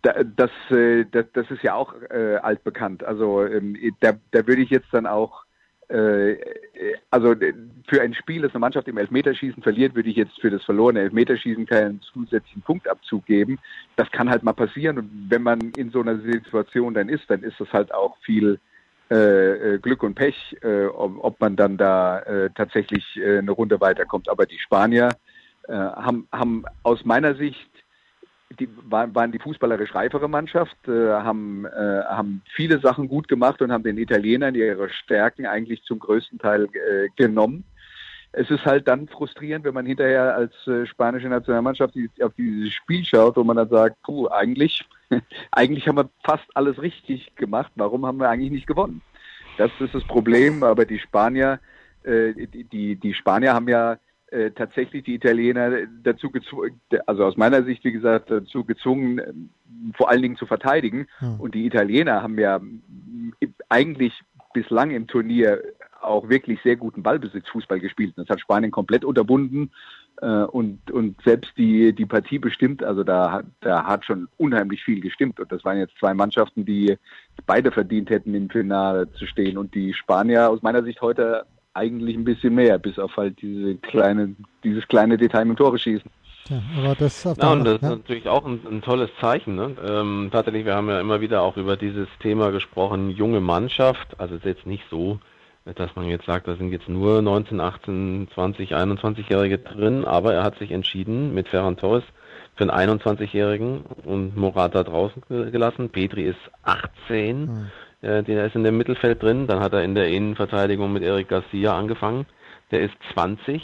das, 0.01 0.51
äh, 0.69 1.05
das, 1.11 1.25
das 1.33 1.51
ist 1.51 1.63
ja 1.63 1.75
auch 1.75 1.93
äh, 2.09 2.35
altbekannt. 2.35 3.03
Also 3.03 3.45
ähm, 3.45 3.77
da, 3.99 4.13
da 4.31 4.47
würde 4.47 4.61
ich 4.61 4.69
jetzt 4.69 4.87
dann 4.91 5.05
auch 5.05 5.43
also 7.11 7.35
für 7.87 8.01
ein 8.01 8.13
Spiel, 8.15 8.41
das 8.41 8.51
eine 8.51 8.59
Mannschaft 8.59 8.87
im 8.87 8.97
Elfmeterschießen 8.97 9.61
verliert, 9.61 9.93
würde 9.95 10.09
ich 10.09 10.15
jetzt 10.15 10.39
für 10.41 10.49
das 10.49 10.63
verlorene 10.63 11.01
Elfmeterschießen 11.01 11.65
keinen 11.65 12.01
zusätzlichen 12.01 12.63
Punktabzug 12.63 13.25
geben. 13.25 13.59
Das 13.95 14.09
kann 14.11 14.29
halt 14.29 14.43
mal 14.43 14.53
passieren 14.53 14.97
und 14.97 15.25
wenn 15.29 15.43
man 15.43 15.59
in 15.77 15.91
so 15.91 16.01
einer 16.01 16.19
Situation 16.19 16.93
dann 16.93 17.09
ist, 17.09 17.29
dann 17.29 17.43
ist 17.43 17.59
das 17.59 17.71
halt 17.71 17.93
auch 17.93 18.17
viel 18.21 18.59
äh, 19.11 19.75
äh 19.75 19.79
Glück 19.79 20.01
und 20.01 20.15
Pech, 20.15 20.57
äh, 20.63 20.85
ob, 20.85 21.39
man 21.39 21.55
dann 21.55 21.77
da 21.77 22.19
äh, 22.19 22.49
tatsächlich 22.55 23.05
äh, 23.17 23.37
eine 23.37 23.51
Runde 23.51 23.79
weiterkommt. 23.79 24.29
Aber 24.29 24.45
die 24.45 24.59
Spanier 24.59 25.09
haben, 25.69 26.27
haben 26.29 26.65
aus 26.83 27.05
meiner 27.05 27.35
Sicht 27.35 27.72
die 28.59 28.69
waren 28.89 29.31
die 29.31 29.39
fußballerisch 29.39 29.93
reifere 29.95 30.27
Mannschaft, 30.27 30.75
äh, 30.87 31.11
haben, 31.11 31.65
äh, 31.65 32.03
haben 32.05 32.41
viele 32.53 32.79
Sachen 32.79 33.07
gut 33.07 33.27
gemacht 33.27 33.61
und 33.61 33.71
haben 33.71 33.83
den 33.83 33.97
Italienern 33.97 34.55
ihre 34.55 34.89
Stärken 34.89 35.45
eigentlich 35.45 35.83
zum 35.83 35.99
größten 35.99 36.39
Teil 36.39 36.65
äh, 36.65 37.07
genommen. 37.15 37.63
Es 38.31 38.49
ist 38.49 38.65
halt 38.65 38.87
dann 38.87 39.07
frustrierend, 39.07 39.63
wenn 39.63 39.75
man 39.75 39.85
hinterher 39.85 40.35
als 40.35 40.53
äh, 40.67 40.85
spanische 40.87 41.27
Nationalmannschaft 41.27 41.93
die, 41.93 42.09
auf 42.21 42.33
dieses 42.35 42.73
Spiel 42.73 43.05
schaut, 43.05 43.37
wo 43.37 43.43
man 43.43 43.57
dann 43.57 43.69
sagt, 43.69 44.01
puh, 44.03 44.27
eigentlich, 44.27 44.83
eigentlich 45.51 45.87
haben 45.87 45.97
wir 45.97 46.09
fast 46.23 46.45
alles 46.55 46.81
richtig 46.81 47.35
gemacht. 47.35 47.71
Warum 47.75 48.05
haben 48.05 48.17
wir 48.17 48.29
eigentlich 48.29 48.51
nicht 48.51 48.67
gewonnen? 48.67 49.01
Das 49.57 49.71
ist 49.79 49.93
das 49.93 50.03
Problem, 50.05 50.63
aber 50.63 50.85
die 50.85 50.97
Spanier, 50.97 51.59
äh, 52.03 52.33
die, 52.33 52.63
die, 52.63 52.95
die 52.95 53.13
Spanier 53.13 53.53
haben 53.53 53.67
ja 53.67 53.97
äh, 54.33 54.51
tatsächlich 54.51 55.03
die 55.03 55.15
Italiener 55.15 55.71
dazu 56.03 56.31
gezwungen, 56.31 56.81
also 57.05 57.25
aus 57.25 57.37
meiner 57.37 57.63
Sicht, 57.63 57.83
wie 57.83 57.91
gesagt, 57.91 58.31
dazu 58.31 58.63
gezwungen, 58.63 59.19
äh, 59.19 59.33
vor 59.95 60.09
allen 60.09 60.21
Dingen 60.21 60.37
zu 60.37 60.45
verteidigen. 60.45 61.07
Hm. 61.19 61.39
Und 61.39 61.55
die 61.55 61.65
Italiener 61.65 62.23
haben 62.23 62.39
ja 62.39 62.59
eigentlich 63.69 64.13
bislang 64.53 64.91
im 64.91 65.07
Turnier 65.07 65.61
auch 66.01 66.29
wirklich 66.29 66.59
sehr 66.63 66.75
guten 66.75 67.03
Ballbesitzfußball 67.03 67.79
gespielt. 67.79 68.13
Das 68.15 68.27
hat 68.27 68.41
Spanien 68.41 68.71
komplett 68.71 69.05
unterbunden. 69.05 69.71
Äh, 70.21 70.43
und, 70.43 70.91
und 70.91 71.21
selbst 71.23 71.51
die, 71.57 71.93
die 71.93 72.05
Partie 72.05 72.39
bestimmt, 72.39 72.83
also 72.83 73.03
da, 73.03 73.43
da 73.61 73.85
hat 73.85 74.05
schon 74.05 74.27
unheimlich 74.37 74.83
viel 74.83 74.99
gestimmt. 74.99 75.39
Und 75.39 75.51
das 75.51 75.63
waren 75.63 75.77
jetzt 75.77 75.97
zwei 75.99 76.13
Mannschaften, 76.13 76.65
die 76.65 76.97
beide 77.45 77.71
verdient 77.71 78.09
hätten, 78.09 78.33
im 78.35 78.49
Finale 78.49 79.11
zu 79.13 79.25
stehen. 79.25 79.57
Und 79.57 79.73
die 79.75 79.93
Spanier 79.93 80.49
aus 80.49 80.61
meiner 80.61 80.83
Sicht 80.83 81.01
heute 81.01 81.45
eigentlich 81.73 82.15
ein 82.15 82.23
bisschen 82.23 82.55
mehr, 82.55 82.77
bis 82.77 82.99
auf 82.99 83.17
halt 83.17 83.41
diese 83.41 83.75
kleine, 83.75 84.35
dieses 84.63 84.87
kleine 84.87 85.17
Detail 85.17 85.45
mit 85.45 85.57
Tore 85.57 85.77
schießen. 85.79 86.09
Tja, 86.45 86.61
aber 86.77 86.95
das 86.95 87.23
Ja, 87.23 87.51
und 87.53 87.63
das 87.63 87.75
ist 87.75 87.81
natürlich 87.83 88.27
auch 88.27 88.45
ein, 88.45 88.59
ein 88.69 88.81
tolles 88.81 89.09
Zeichen. 89.21 89.55
Ne? 89.55 89.75
Ähm, 89.85 90.29
tatsächlich, 90.31 90.65
wir 90.65 90.75
haben 90.75 90.89
ja 90.89 90.99
immer 90.99 91.21
wieder 91.21 91.41
auch 91.41 91.55
über 91.57 91.77
dieses 91.77 92.07
Thema 92.19 92.51
gesprochen, 92.51 93.09
junge 93.11 93.39
Mannschaft. 93.39 94.19
Also 94.19 94.35
es 94.35 94.41
ist 94.41 94.45
jetzt 94.45 94.65
nicht 94.67 94.83
so, 94.89 95.19
dass 95.75 95.95
man 95.95 96.07
jetzt 96.07 96.25
sagt, 96.25 96.47
da 96.47 96.55
sind 96.55 96.71
jetzt 96.71 96.89
nur 96.89 97.21
19, 97.21 97.61
18, 97.61 98.27
20, 98.33 98.75
21-Jährige 98.75 99.59
drin, 99.59 100.03
aber 100.03 100.33
er 100.33 100.43
hat 100.43 100.57
sich 100.59 100.71
entschieden 100.71 101.33
mit 101.33 101.47
Ferran 101.47 101.77
Torres 101.77 102.03
für 102.55 102.69
einen 102.71 102.91
21-Jährigen 102.99 103.81
und 104.03 104.35
Morata 104.35 104.83
draußen 104.83 105.23
ge- 105.29 105.49
gelassen. 105.49 105.89
Petri 105.89 106.23
ist 106.23 106.37
18, 106.63 107.71
äh, 108.03 108.21
der 108.21 108.45
ist 108.45 108.55
in 108.55 108.63
dem 108.63 108.77
Mittelfeld 108.77 109.23
drin. 109.23 109.47
Dann 109.47 109.59
hat 109.59 109.73
er 109.73 109.83
in 109.83 109.95
der 109.95 110.09
Innenverteidigung 110.09 110.91
mit 110.91 111.03
Eric 111.03 111.29
Garcia 111.29 111.75
angefangen. 111.75 112.25
Der 112.71 112.81
ist 112.81 112.93
20. 113.13 113.61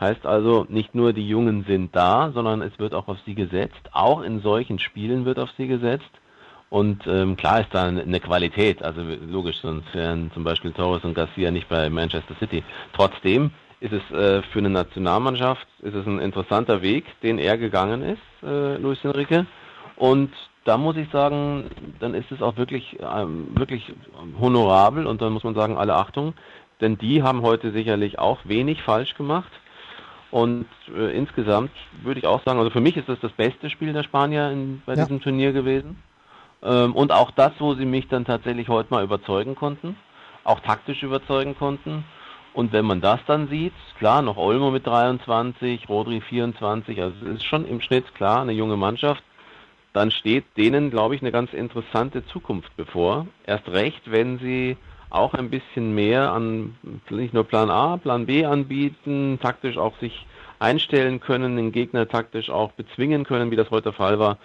Heißt 0.00 0.26
also, 0.26 0.66
nicht 0.68 0.94
nur 0.94 1.12
die 1.12 1.28
Jungen 1.28 1.64
sind 1.68 1.94
da, 1.94 2.32
sondern 2.34 2.62
es 2.62 2.76
wird 2.78 2.94
auch 2.94 3.06
auf 3.06 3.18
sie 3.24 3.34
gesetzt. 3.34 3.90
Auch 3.92 4.22
in 4.22 4.40
solchen 4.40 4.78
Spielen 4.78 5.24
wird 5.24 5.38
auf 5.38 5.50
sie 5.56 5.68
gesetzt. 5.68 6.10
Und 6.70 7.06
ähm, 7.06 7.36
klar 7.36 7.60
ist 7.60 7.68
da 7.72 7.84
eine 7.84 8.18
Qualität, 8.18 8.82
also 8.82 9.02
logisch, 9.02 9.60
sonst 9.60 9.94
wären 9.94 10.30
zum 10.32 10.42
Beispiel 10.42 10.72
Torres 10.72 11.04
und 11.04 11.12
Garcia 11.12 11.50
nicht 11.50 11.68
bei 11.68 11.90
Manchester 11.90 12.34
City. 12.40 12.64
Trotzdem 12.94 13.50
ist 13.80 13.92
es 13.92 14.02
äh, 14.10 14.40
für 14.42 14.60
eine 14.60 14.70
Nationalmannschaft 14.70 15.66
ist 15.82 15.94
es 15.94 16.06
ein 16.06 16.18
interessanter 16.18 16.80
Weg, 16.80 17.04
den 17.22 17.38
er 17.38 17.58
gegangen 17.58 18.02
ist, 18.02 18.22
äh, 18.42 18.78
Luis 18.78 19.04
Enrique. 19.04 19.44
Und 19.96 20.30
da 20.64 20.76
muss 20.76 20.96
ich 20.96 21.08
sagen, 21.10 21.64
dann 21.98 22.14
ist 22.14 22.30
es 22.30 22.40
auch 22.40 22.56
wirklich 22.56 22.98
ähm, 23.00 23.48
wirklich 23.56 23.92
honorabel 24.40 25.06
und 25.06 25.20
dann 25.20 25.32
muss 25.32 25.44
man 25.44 25.54
sagen, 25.54 25.76
alle 25.76 25.94
Achtung, 25.94 26.34
denn 26.80 26.98
die 26.98 27.22
haben 27.22 27.42
heute 27.42 27.72
sicherlich 27.72 28.18
auch 28.18 28.38
wenig 28.44 28.82
falsch 28.82 29.14
gemacht. 29.14 29.50
Und 30.30 30.66
äh, 30.96 31.14
insgesamt 31.16 31.70
würde 32.02 32.20
ich 32.20 32.26
auch 32.26 32.42
sagen, 32.44 32.58
also 32.58 32.70
für 32.70 32.80
mich 32.80 32.96
ist 32.96 33.08
das 33.08 33.20
das 33.20 33.32
beste 33.32 33.68
Spiel 33.68 33.92
der 33.92 34.02
Spanier 34.02 34.50
in, 34.50 34.82
bei 34.86 34.94
Ja. 34.94 35.02
diesem 35.04 35.20
Turnier 35.20 35.52
gewesen. 35.52 36.02
Ähm, 36.62 36.94
und 36.94 37.12
auch 37.12 37.30
das, 37.32 37.52
wo 37.58 37.74
sie 37.74 37.84
mich 37.84 38.08
dann 38.08 38.24
tatsächlich 38.24 38.68
heute 38.68 38.94
mal 38.94 39.04
überzeugen 39.04 39.54
konnten, 39.54 39.96
auch 40.44 40.60
taktisch 40.60 41.02
überzeugen 41.02 41.56
konnten. 41.58 42.04
Und 42.54 42.72
wenn 42.72 42.84
man 42.86 43.00
das 43.00 43.20
dann 43.26 43.48
sieht, 43.48 43.74
klar, 43.98 44.22
noch 44.22 44.36
Olmo 44.36 44.70
mit 44.70 44.86
23, 44.86 45.88
Rodri 45.88 46.20
24, 46.20 47.00
also 47.02 47.14
es 47.26 47.36
ist 47.36 47.44
schon 47.44 47.66
im 47.66 47.80
Schnitt 47.80 48.14
klar 48.14 48.40
eine 48.42 48.52
junge 48.52 48.76
Mannschaft, 48.76 49.22
dann 49.92 50.10
steht 50.10 50.44
denen, 50.56 50.90
glaube 50.90 51.14
ich, 51.14 51.22
eine 51.22 51.32
ganz 51.32 51.52
interessante 51.52 52.24
Zukunft 52.26 52.74
bevor. 52.76 53.26
Erst 53.46 53.68
recht, 53.68 54.10
wenn 54.10 54.38
sie 54.38 54.76
auch 55.10 55.34
ein 55.34 55.50
bisschen 55.50 55.94
mehr 55.94 56.32
an 56.32 56.74
nicht 57.10 57.34
nur 57.34 57.44
Plan 57.44 57.70
A, 57.70 57.98
Plan 57.98 58.26
B 58.26 58.44
anbieten, 58.46 59.38
taktisch 59.42 59.76
auch 59.76 59.98
sich 59.98 60.26
einstellen 60.58 61.20
können, 61.20 61.56
den 61.56 61.72
Gegner 61.72 62.08
taktisch 62.08 62.48
auch 62.48 62.72
bezwingen 62.72 63.24
können, 63.24 63.50
wie 63.50 63.56
das 63.56 63.70
heute 63.70 63.84
der 63.84 63.92
Fall 63.92 64.18
war. 64.18 64.38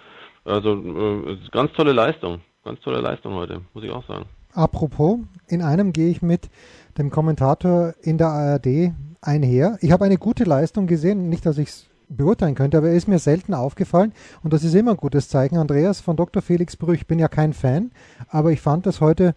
Also 0.44 0.74
äh, 0.74 1.38
ganz 1.50 1.72
tolle 1.72 1.92
Leistung, 1.92 2.40
ganz 2.64 2.80
tolle 2.80 3.00
Leistung 3.00 3.34
heute, 3.34 3.62
muss 3.72 3.84
ich 3.84 3.90
auch 3.90 4.06
sagen. 4.06 4.26
Apropos, 4.52 5.18
in 5.46 5.62
einem 5.62 5.92
gehe 5.92 6.10
ich 6.10 6.20
mit 6.20 6.50
dem 6.98 7.10
Kommentator 7.10 7.94
in 8.02 8.18
der 8.18 8.28
ARD 8.28 8.92
einher. 9.20 9.78
Ich 9.80 9.92
habe 9.92 10.04
eine 10.04 10.18
gute 10.18 10.44
Leistung 10.44 10.86
gesehen, 10.86 11.28
nicht, 11.28 11.46
dass 11.46 11.58
ich 11.58 11.68
es 11.68 11.87
beurteilen 12.08 12.54
könnte, 12.54 12.78
aber 12.78 12.88
er 12.88 12.94
ist 12.94 13.08
mir 13.08 13.18
selten 13.18 13.54
aufgefallen 13.54 14.12
und 14.42 14.52
das 14.52 14.64
ist 14.64 14.74
immer 14.74 14.92
ein 14.92 14.96
gutes 14.96 15.28
Zeichen. 15.28 15.58
Andreas 15.58 16.00
von 16.00 16.16
Dr. 16.16 16.42
Felix 16.42 16.76
Brüch, 16.76 17.00
ich 17.00 17.06
bin 17.06 17.18
ja 17.18 17.28
kein 17.28 17.52
Fan, 17.52 17.90
aber 18.28 18.52
ich 18.52 18.60
fand 18.60 18.86
das 18.86 19.00
heute 19.00 19.34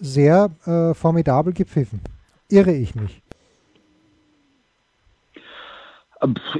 sehr 0.00 0.50
äh, 0.66 0.94
formidabel 0.94 1.52
gepfiffen. 1.52 2.00
Irre 2.48 2.72
ich 2.72 2.94
mich? 2.94 3.22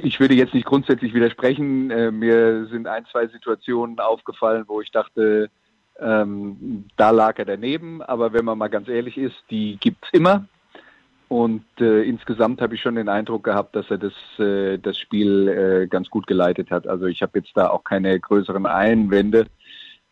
Ich 0.03 0.19
würde 0.19 0.35
jetzt 0.35 0.53
nicht 0.53 0.65
grundsätzlich 0.65 1.13
widersprechen. 1.13 1.89
Äh, 1.89 2.11
Mir 2.11 2.67
sind 2.67 2.87
ein, 2.87 3.05
zwei 3.11 3.27
Situationen 3.27 3.99
aufgefallen, 3.99 4.65
wo 4.67 4.81
ich 4.81 4.91
dachte, 4.91 5.49
ähm, 5.99 6.85
da 6.97 7.09
lag 7.09 7.39
er 7.39 7.45
daneben. 7.45 8.01
Aber 8.01 8.33
wenn 8.33 8.45
man 8.45 8.57
mal 8.57 8.67
ganz 8.67 8.87
ehrlich 8.87 9.17
ist, 9.17 9.35
die 9.49 9.77
gibt's 9.79 10.07
immer. 10.11 10.45
Und 11.35 11.65
äh, 11.81 12.03
insgesamt 12.03 12.61
habe 12.61 12.75
ich 12.75 12.81
schon 12.81 12.95
den 12.95 13.09
Eindruck 13.09 13.43
gehabt, 13.43 13.75
dass 13.75 13.91
er 13.91 13.97
das, 13.97 14.13
äh, 14.39 14.77
das 14.77 14.97
Spiel 14.97 15.49
äh, 15.49 15.85
ganz 15.85 16.09
gut 16.09 16.27
geleitet 16.27 16.71
hat. 16.71 16.87
Also 16.87 17.07
ich 17.07 17.21
habe 17.21 17.39
jetzt 17.39 17.51
da 17.55 17.71
auch 17.71 17.83
keine 17.83 18.17
größeren 18.17 18.65
Einwände. 18.65 19.47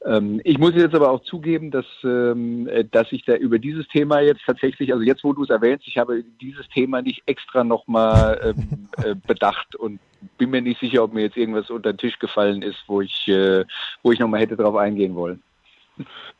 Ähm, 0.05 0.41
ich 0.43 0.57
muss 0.57 0.75
jetzt 0.75 0.93
aber 0.93 1.11
auch 1.11 1.21
zugeben, 1.23 1.71
dass, 1.71 1.85
ähm, 2.03 2.67
äh, 2.67 2.83
dass 2.83 3.13
ich 3.13 3.23
da 3.23 3.35
über 3.35 3.57
dieses 3.57 3.87
Thema 3.87 4.19
jetzt 4.19 4.41
tatsächlich, 4.45 4.91
also 4.91 5.05
jetzt 5.05 5.23
wo 5.23 5.31
du 5.31 5.43
es 5.43 5.49
erwähnst, 5.49 5.87
ich 5.87 5.97
habe 5.97 6.25
dieses 6.41 6.67
Thema 6.67 7.01
nicht 7.01 7.23
extra 7.25 7.63
nochmal 7.63 8.53
ähm, 8.57 8.89
äh, 9.01 9.15
bedacht 9.15 9.77
und 9.77 10.01
bin 10.37 10.49
mir 10.49 10.61
nicht 10.61 10.81
sicher, 10.81 11.05
ob 11.05 11.13
mir 11.13 11.21
jetzt 11.21 11.37
irgendwas 11.37 11.69
unter 11.69 11.93
den 11.93 11.99
Tisch 11.99 12.19
gefallen 12.19 12.61
ist, 12.61 12.83
wo 12.87 12.99
ich, 12.99 13.29
äh, 13.29 13.63
wo 14.01 14.11
ich 14.11 14.19
nochmal 14.19 14.41
hätte 14.41 14.57
drauf 14.57 14.75
eingehen 14.75 15.15
wollen. 15.15 15.41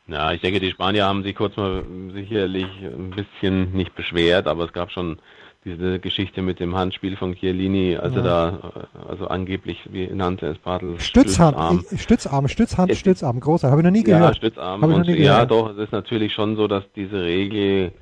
Ja, 0.06 0.32
ich 0.32 0.40
denke, 0.40 0.60
die 0.60 0.70
Spanier 0.70 1.06
haben 1.06 1.22
sich 1.22 1.34
kurz 1.34 1.56
mal 1.56 1.84
sicherlich 2.12 2.66
ein 2.82 3.10
bisschen 3.10 3.72
nicht 3.72 3.94
beschwert, 3.94 4.46
aber 4.46 4.64
es 4.64 4.72
gab 4.72 4.90
schon 4.90 5.18
diese 5.64 5.98
Geschichte 5.98 6.42
mit 6.42 6.60
dem 6.60 6.74
Handspiel 6.74 7.16
von 7.16 7.34
Chiellini, 7.34 7.96
also 7.96 8.20
da, 8.20 8.58
äh, 8.94 9.08
also 9.08 9.28
angeblich, 9.28 9.80
wie 9.90 10.06
nannte 10.08 10.46
es 10.48 10.58
Bartel? 10.58 11.00
Stützhand, 11.00 11.82
ich- 11.90 12.02
Stützarm, 12.02 12.48
Stützhand, 12.48 12.90
Es- 12.92 12.98
Stützarm, 12.98 13.40
großartig. 13.40 13.70
Habe 13.70 13.80
ich 13.80 13.84
noch 13.86 13.90
nie 13.92 14.06
Ja, 14.06 14.18
gehört. 14.18 14.36
Stützarm. 14.36 14.82
Ich 14.82 14.88
noch 14.88 14.96
Und 14.96 15.06
nie 15.06 15.14
ja, 15.22 15.44
gehört. 15.46 15.50
doch, 15.50 15.70
es 15.70 15.78
ist 15.78 15.92
natürlich 15.92 16.34
schon 16.34 16.56
so, 16.56 16.68
dass 16.68 16.84
diese 16.94 17.22
Regel 17.22 17.92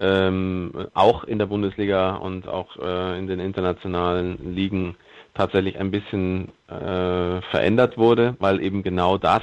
ähm, 0.00 0.72
auch 0.94 1.24
in 1.24 1.38
der 1.38 1.46
Bundesliga 1.46 2.14
und 2.16 2.48
auch 2.48 2.76
äh, 2.78 3.18
in 3.18 3.26
den 3.26 3.40
internationalen 3.40 4.54
Ligen 4.54 4.96
tatsächlich 5.34 5.78
ein 5.78 5.90
bisschen 5.90 6.48
äh, 6.68 7.42
verändert 7.50 7.98
wurde, 7.98 8.36
weil 8.38 8.60
eben 8.62 8.82
genau 8.82 9.18
das 9.18 9.42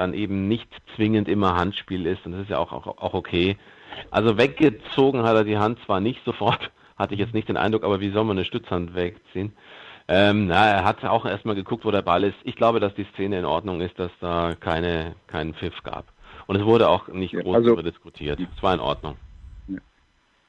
dann 0.00 0.14
eben 0.14 0.48
nicht 0.48 0.68
zwingend 0.96 1.28
immer 1.28 1.56
Handspiel 1.56 2.06
ist 2.06 2.24
und 2.24 2.32
das 2.32 2.42
ist 2.42 2.50
ja 2.50 2.58
auch, 2.58 2.72
auch, 2.72 2.86
auch 2.86 3.14
okay. 3.14 3.58
Also 4.10 4.38
weggezogen 4.38 5.24
hat 5.24 5.36
er 5.36 5.44
die 5.44 5.58
Hand 5.58 5.78
zwar 5.84 6.00
nicht 6.00 6.24
sofort, 6.24 6.70
hatte 6.96 7.14
ich 7.14 7.20
jetzt 7.20 7.34
nicht 7.34 7.48
den 7.48 7.58
Eindruck, 7.58 7.84
aber 7.84 8.00
wie 8.00 8.10
soll 8.10 8.24
man 8.24 8.38
eine 8.38 8.46
Stützhand 8.46 8.94
wegziehen? 8.94 9.52
Ähm, 10.08 10.46
na, 10.46 10.66
er 10.68 10.84
hat 10.84 11.04
auch 11.04 11.26
erstmal 11.26 11.54
geguckt, 11.54 11.84
wo 11.84 11.90
der 11.90 12.02
Ball 12.02 12.24
ist. 12.24 12.36
Ich 12.44 12.56
glaube, 12.56 12.80
dass 12.80 12.94
die 12.94 13.06
Szene 13.12 13.38
in 13.38 13.44
Ordnung 13.44 13.80
ist, 13.80 13.96
dass 13.98 14.10
da 14.20 14.56
keine, 14.58 15.14
keinen 15.28 15.54
Pfiff 15.54 15.82
gab. 15.84 16.06
Und 16.46 16.56
es 16.56 16.64
wurde 16.64 16.88
auch 16.88 17.08
nicht 17.08 17.34
groß 17.34 17.56
also- 17.56 17.68
darüber 17.68 17.82
diskutiert. 17.82 18.40
Es 18.56 18.62
war 18.62 18.74
in 18.74 18.80
Ordnung. 18.80 19.16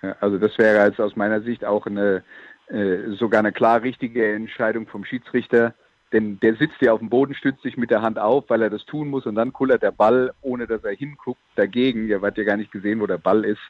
Ja, 0.01 0.15
also 0.19 0.39
das 0.39 0.57
wäre 0.57 0.83
jetzt 0.87 0.99
aus 0.99 1.15
meiner 1.15 1.41
Sicht 1.41 1.63
auch 1.63 1.85
eine 1.85 2.23
äh, 2.67 3.11
sogar 3.17 3.39
eine 3.39 3.51
klar 3.51 3.83
richtige 3.83 4.33
Entscheidung 4.33 4.87
vom 4.87 5.03
Schiedsrichter, 5.03 5.75
denn 6.13 6.39
der 6.41 6.55
sitzt 6.55 6.81
ja 6.81 6.93
auf 6.93 6.99
dem 6.99 7.09
Boden, 7.09 7.33
stützt 7.33 7.63
sich 7.63 7.77
mit 7.77 7.89
der 7.89 8.01
Hand 8.01 8.19
auf, 8.19 8.45
weil 8.49 8.61
er 8.61 8.69
das 8.69 8.85
tun 8.85 9.09
muss 9.09 9.25
und 9.25 9.35
dann 9.35 9.53
kullert 9.53 9.81
der 9.81 9.91
Ball, 9.91 10.33
ohne 10.41 10.67
dass 10.67 10.83
er 10.83 10.91
hinguckt, 10.91 11.41
dagegen. 11.55 12.07
Ihr 12.07 12.21
habt 12.21 12.37
ja 12.37 12.43
gar 12.43 12.57
nicht 12.57 12.71
gesehen, 12.71 12.99
wo 12.99 13.07
der 13.07 13.17
Ball 13.17 13.45
ist. 13.45 13.61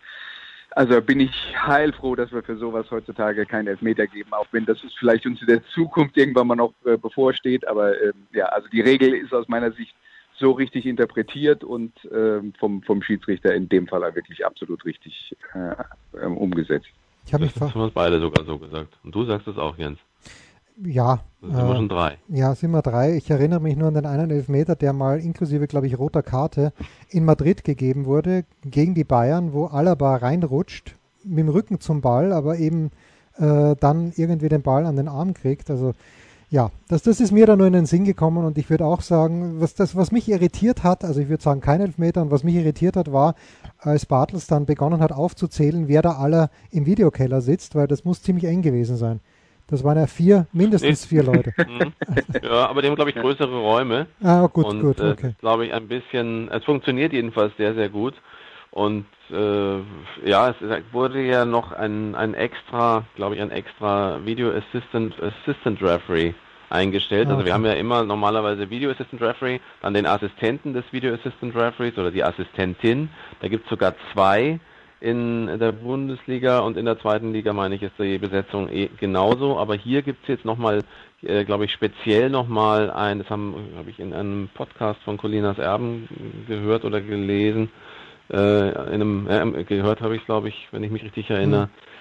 Also 0.72 1.02
bin 1.02 1.20
ich 1.20 1.32
heilfroh, 1.56 2.16
dass 2.16 2.32
wir 2.32 2.44
für 2.44 2.56
sowas 2.56 2.90
heutzutage 2.90 3.46
keinen 3.46 3.68
Elfmeter 3.68 4.08
geben, 4.08 4.32
auch 4.32 4.48
wenn 4.52 4.66
das 4.66 4.82
ist 4.84 4.98
vielleicht 4.98 5.26
uns 5.26 5.42
in 5.42 5.48
der 5.48 5.64
Zukunft 5.74 6.18
irgendwann 6.18 6.48
mal 6.48 6.56
noch 6.56 6.74
äh, 6.86 6.98
bevorsteht. 6.98 7.68
Aber 7.68 8.02
ähm, 8.02 8.14
ja, 8.34 8.46
also 8.46 8.70
die 8.70 8.82
Regel 8.82 9.14
ist 9.14 9.34
aus 9.34 9.50
meiner 9.50 9.72
Sicht 9.74 9.94
so 10.40 10.52
richtig 10.52 10.86
interpretiert 10.86 11.64
und 11.64 11.94
ähm, 12.12 12.54
vom, 12.58 12.82
vom 12.84 13.04
Schiedsrichter 13.04 13.54
in 13.54 13.68
dem 13.68 13.88
Fall 13.88 14.04
auch 14.04 14.16
wirklich 14.16 14.46
absolut 14.46 14.84
richtig 14.86 15.36
äh, 15.54 15.76
ähm, 16.24 16.38
umgesetzt. 16.38 16.88
Ich 17.26 17.34
habe 17.34 17.44
mich 17.44 17.54
Das 17.54 17.60
ver 17.60 17.74
haben 17.76 17.82
uns 17.82 17.94
beide 17.94 18.20
sogar 18.20 18.46
so 18.46 18.58
gesagt. 18.58 18.98
Und 19.04 19.14
du 19.14 19.26
sagst 19.26 19.48
es 19.48 19.58
auch, 19.58 19.78
Jens. 19.78 20.00
Ja, 20.84 21.20
Da 21.42 21.48
sind 21.48 21.58
wir 21.58 21.72
äh, 21.72 21.76
schon 21.76 21.90
drei. 21.90 22.18
Ja, 22.28 22.56
sind 22.56 22.72
wir 22.72 22.82
drei. 22.82 23.16
Ich 23.16 23.30
erinnere 23.30 23.60
mich 23.60 23.76
nur 23.76 23.88
an 23.88 23.94
den 23.94 24.06
einen 24.06 24.30
Elfmeter, 24.30 24.76
der 24.76 24.94
mal 24.94 25.20
inklusive, 25.20 25.68
glaube 25.68 25.88
ich, 25.88 25.98
roter 25.98 26.24
Karte 26.24 26.74
in 27.10 27.26
Madrid 27.26 27.64
gegeben 27.64 28.06
wurde 28.06 28.44
gegen 28.64 28.94
die 28.94 29.04
Bayern, 29.04 29.54
wo 29.54 29.66
Alaba 29.66 30.18
reinrutscht 30.18 30.96
mit 31.24 31.40
dem 31.40 31.50
Rücken 31.50 31.80
zum 31.80 32.02
Ball, 32.02 32.34
aber 32.34 32.58
eben 32.58 32.92
äh, 33.38 33.76
dann 33.80 34.14
irgendwie 34.16 34.50
den 34.50 34.62
Ball 34.62 34.86
an 34.86 34.96
den 34.96 35.08
Arm 35.08 35.34
kriegt. 35.34 35.70
Also 35.70 35.94
ja, 36.50 36.70
das, 36.90 37.04
das 37.04 37.22
ist 37.22 37.32
mir 37.32 37.46
da 37.46 37.56
nur 37.56 37.68
in 37.68 37.74
den 37.74 37.86
Sinn 37.86 38.04
gekommen 38.04 38.44
und 38.44 38.58
ich 38.58 38.70
würde 38.70 38.86
auch 38.86 39.02
sagen, 39.02 39.62
was, 39.62 39.74
das, 39.74 39.96
was 39.96 40.12
mich 40.12 40.28
irritiert 40.28 40.84
hat, 40.84 41.06
also 41.06 41.22
ich 41.22 41.30
würde 41.30 41.42
sagen 41.42 41.62
kein 41.62 41.80
Elfmeter 41.80 42.22
und 42.22 42.30
was 42.30 42.44
mich 42.44 42.56
irritiert 42.56 42.98
hat, 42.98 43.14
war, 43.14 43.36
als 43.80 44.06
Bartels 44.06 44.48
dann 44.48 44.66
begonnen 44.66 45.00
hat 45.00 45.14
aufzuzählen, 45.14 45.88
wer 45.88 46.02
da 46.02 46.18
aller 46.18 46.50
im 46.70 46.86
Videokeller 46.86 47.40
sitzt, 47.40 47.74
weil 47.74 47.88
das 47.88 48.04
muss 48.04 48.22
ziemlich 48.22 48.46
eng 48.46 48.62
gewesen 48.62 48.98
sein. 48.98 49.22
Das 49.72 49.86
waren 49.86 49.98
ja 49.98 50.06
vier, 50.06 50.48
mindestens 50.52 51.06
vier 51.06 51.24
Leute. 51.24 51.54
Mhm. 51.62 51.94
ja, 52.44 52.68
aber 52.68 52.82
die 52.82 52.90
haben, 52.90 52.96
glaube 52.96 53.12
ich, 53.12 53.16
größere 53.16 53.56
Räume. 53.58 54.08
Ah, 54.22 54.48
gut, 54.48 54.66
und 54.66 54.82
gut, 54.82 55.00
äh, 55.00 55.12
okay. 55.12 55.36
glaube 55.40 55.66
ich, 55.66 55.74
ein 55.74 55.88
bisschen, 55.88 56.50
es 56.50 56.64
funktioniert 56.66 57.14
jedenfalls 57.14 57.56
sehr, 57.58 57.74
sehr 57.76 57.88
gut. 57.88 58.16
Und 58.72 59.06
äh, 59.30 59.78
ja, 60.28 60.50
es 60.50 60.56
wurde 60.92 61.22
ja 61.22 61.46
noch 61.46 61.72
ein, 61.72 62.16
ein 62.16 62.34
extra, 62.34 63.06
glaube 63.16 63.36
ich, 63.36 63.42
ein 63.42 63.52
extra 63.52 64.20
Video 64.26 64.52
Assistant 64.52 65.14
Assistant 65.22 65.82
Referee 65.82 66.34
eingestellt. 66.70 67.30
Also 67.30 67.46
wir 67.46 67.54
haben 67.54 67.66
ja 67.66 67.74
immer 67.74 68.04
normalerweise 68.04 68.70
Video 68.70 68.92
Assistant 68.92 69.22
Referee, 69.22 69.60
dann 69.82 69.94
den 69.94 70.06
Assistenten 70.06 70.74
des 70.74 70.86
Video 70.92 71.14
Assistant 71.14 71.56
Referees 71.56 71.98
oder 71.98 72.12
die 72.12 72.24
Assistentin. 72.24 73.10
Da 73.42 73.48
gibt 73.48 73.66
es 73.66 73.70
sogar 73.70 73.94
zwei 74.14 74.60
in 75.02 75.48
der 75.60 75.72
Bundesliga 75.72 76.60
und 76.60 76.78
in 76.78 76.86
der 76.86 77.00
zweiten 77.00 77.34
Liga, 77.34 77.54
meine 77.54 77.76
ich, 77.76 77.82
ist 77.82 77.98
die 77.98 78.20
Besetzung 78.20 78.70
eh 78.70 78.88
genauso. 79.00 79.58
Aber 79.58 79.76
hier 79.76 80.04
gibt 80.04 80.22
es 80.22 80.28
jetzt 80.28 80.46
nochmal, 80.46 80.84
äh, 81.24 81.44
glaube 81.44 81.66
ich, 81.66 81.74
speziell 81.74 82.30
nochmal 82.30 82.92
ein, 82.92 83.18
das 83.18 83.30
haben, 83.30 83.56
habe 83.76 83.90
ich 83.90 84.00
in 84.00 84.14
einem 84.14 84.50
Podcast 84.54 85.02
von 85.04 85.18
Colinas 85.18 85.58
Erben 85.58 86.08
gehört 86.48 86.86
oder 86.86 87.02
gelesen, 87.02 87.72
äh, 88.32 88.70
in 88.94 89.02
einem, 89.02 89.28
äh, 89.28 89.64
gehört 89.64 90.02
habe 90.02 90.16
ich, 90.16 90.26
glaube 90.26 90.50
ich, 90.50 90.68
wenn 90.72 90.84
ich 90.84 90.92
mich 90.92 91.04
richtig 91.04 91.30
erinnere. 91.32 91.66
Mhm. 91.66 91.92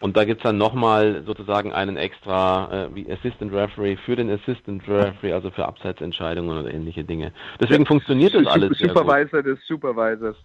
Und 0.00 0.16
da 0.16 0.24
gibt 0.24 0.40
es 0.40 0.42
dann 0.44 0.58
nochmal 0.58 1.22
sozusagen 1.24 1.72
einen 1.72 1.96
extra 1.96 2.84
äh, 2.84 2.94
wie 2.94 3.10
Assistant 3.10 3.52
Referee 3.52 3.96
für 3.96 4.14
den 4.14 4.30
Assistant 4.30 4.86
Referee, 4.86 5.32
also 5.32 5.50
für 5.50 5.66
Abseitsentscheidungen 5.66 6.58
oder 6.58 6.72
ähnliche 6.72 7.04
Dinge. 7.04 7.32
Deswegen 7.60 7.86
funktioniert 7.86 8.34
das 8.34 8.46
alles. 8.46 8.78
Supervisor 8.78 9.42
des 9.42 9.58
Supervisors. 9.66 10.36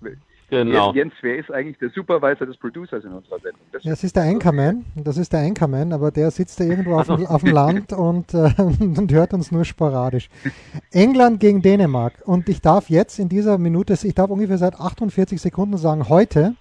Genau. 0.50 0.94
Jens, 0.94 1.14
wer 1.22 1.38
ist 1.38 1.52
eigentlich 1.52 1.78
der 1.78 1.90
Supervisor 1.90 2.48
des 2.48 2.58
Producers 2.58 3.04
in 3.04 3.12
unserer 3.12 3.40
Sendung? 3.40 3.62
Das, 3.72 3.84
ja, 3.84 3.92
das 3.92 4.04
ist 4.04 4.16
der 4.16 4.24
Anchorman, 4.24 4.84
das 4.96 5.18
ist 5.18 5.32
der 5.32 5.42
Anchorman, 5.42 5.94
aber 5.94 6.10
der 6.12 6.32
sitzt 6.32 6.60
da 6.60 6.64
irgendwo 6.64 6.96
auf, 6.96 7.08
dem, 7.08 7.26
auf 7.28 7.44
dem 7.44 7.54
Land 7.54 7.94
und, 7.94 8.34
äh, 8.34 8.54
und 8.58 9.12
hört 9.12 9.34
uns 9.34 9.52
nur 9.52 9.64
sporadisch. 9.64 10.30
England 10.92 11.40
gegen 11.40 11.62
Dänemark 11.62 12.14
und 12.26 12.50
ich 12.50 12.62
darf 12.62 12.90
jetzt 12.90 13.20
in 13.20 13.30
dieser 13.30 13.58
Minute, 13.60 13.94
ich 14.02 14.16
darf 14.16 14.32
ungefähr 14.32 14.58
seit 14.58 14.80
48 14.80 15.40
Sekunden 15.40 15.78
sagen, 15.78 16.10
heute 16.10 16.56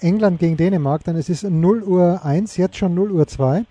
England 0.00 0.38
gegen 0.38 0.56
Dänemark, 0.56 1.04
denn 1.04 1.16
es 1.16 1.28
ist 1.28 1.44
0 1.44 1.82
Uhr 1.82 2.24
1, 2.24 2.56
jetzt 2.56 2.76
schon 2.76 2.94
0 2.94 3.12
Uhr 3.12 3.26
2. 3.26 3.64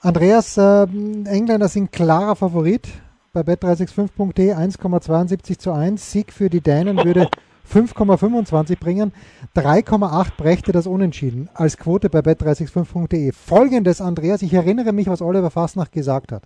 Andreas, 0.00 0.56
äh, 0.56 0.82
Engländer 0.82 1.68
sind 1.68 1.90
klarer 1.90 2.36
Favorit 2.36 2.88
bei 3.32 3.40
bet365.de 3.40 4.52
1,72 4.52 5.58
zu 5.58 5.72
1. 5.72 6.12
Sieg 6.12 6.32
für 6.32 6.48
die 6.48 6.60
Dänen 6.60 7.04
würde 7.04 7.28
5,25 7.70 8.78
bringen. 8.78 9.12
3,8 9.56 10.36
brächte 10.36 10.72
das 10.72 10.86
Unentschieden 10.86 11.48
als 11.54 11.76
Quote 11.76 12.10
bei 12.10 12.20
bet365.de. 12.20 13.32
Folgendes, 13.32 14.00
Andreas, 14.00 14.42
ich 14.42 14.52
erinnere 14.52 14.92
mich, 14.92 15.08
was 15.08 15.22
Oliver 15.22 15.50
Fasnacht 15.50 15.92
gesagt 15.92 16.32
hat. 16.32 16.44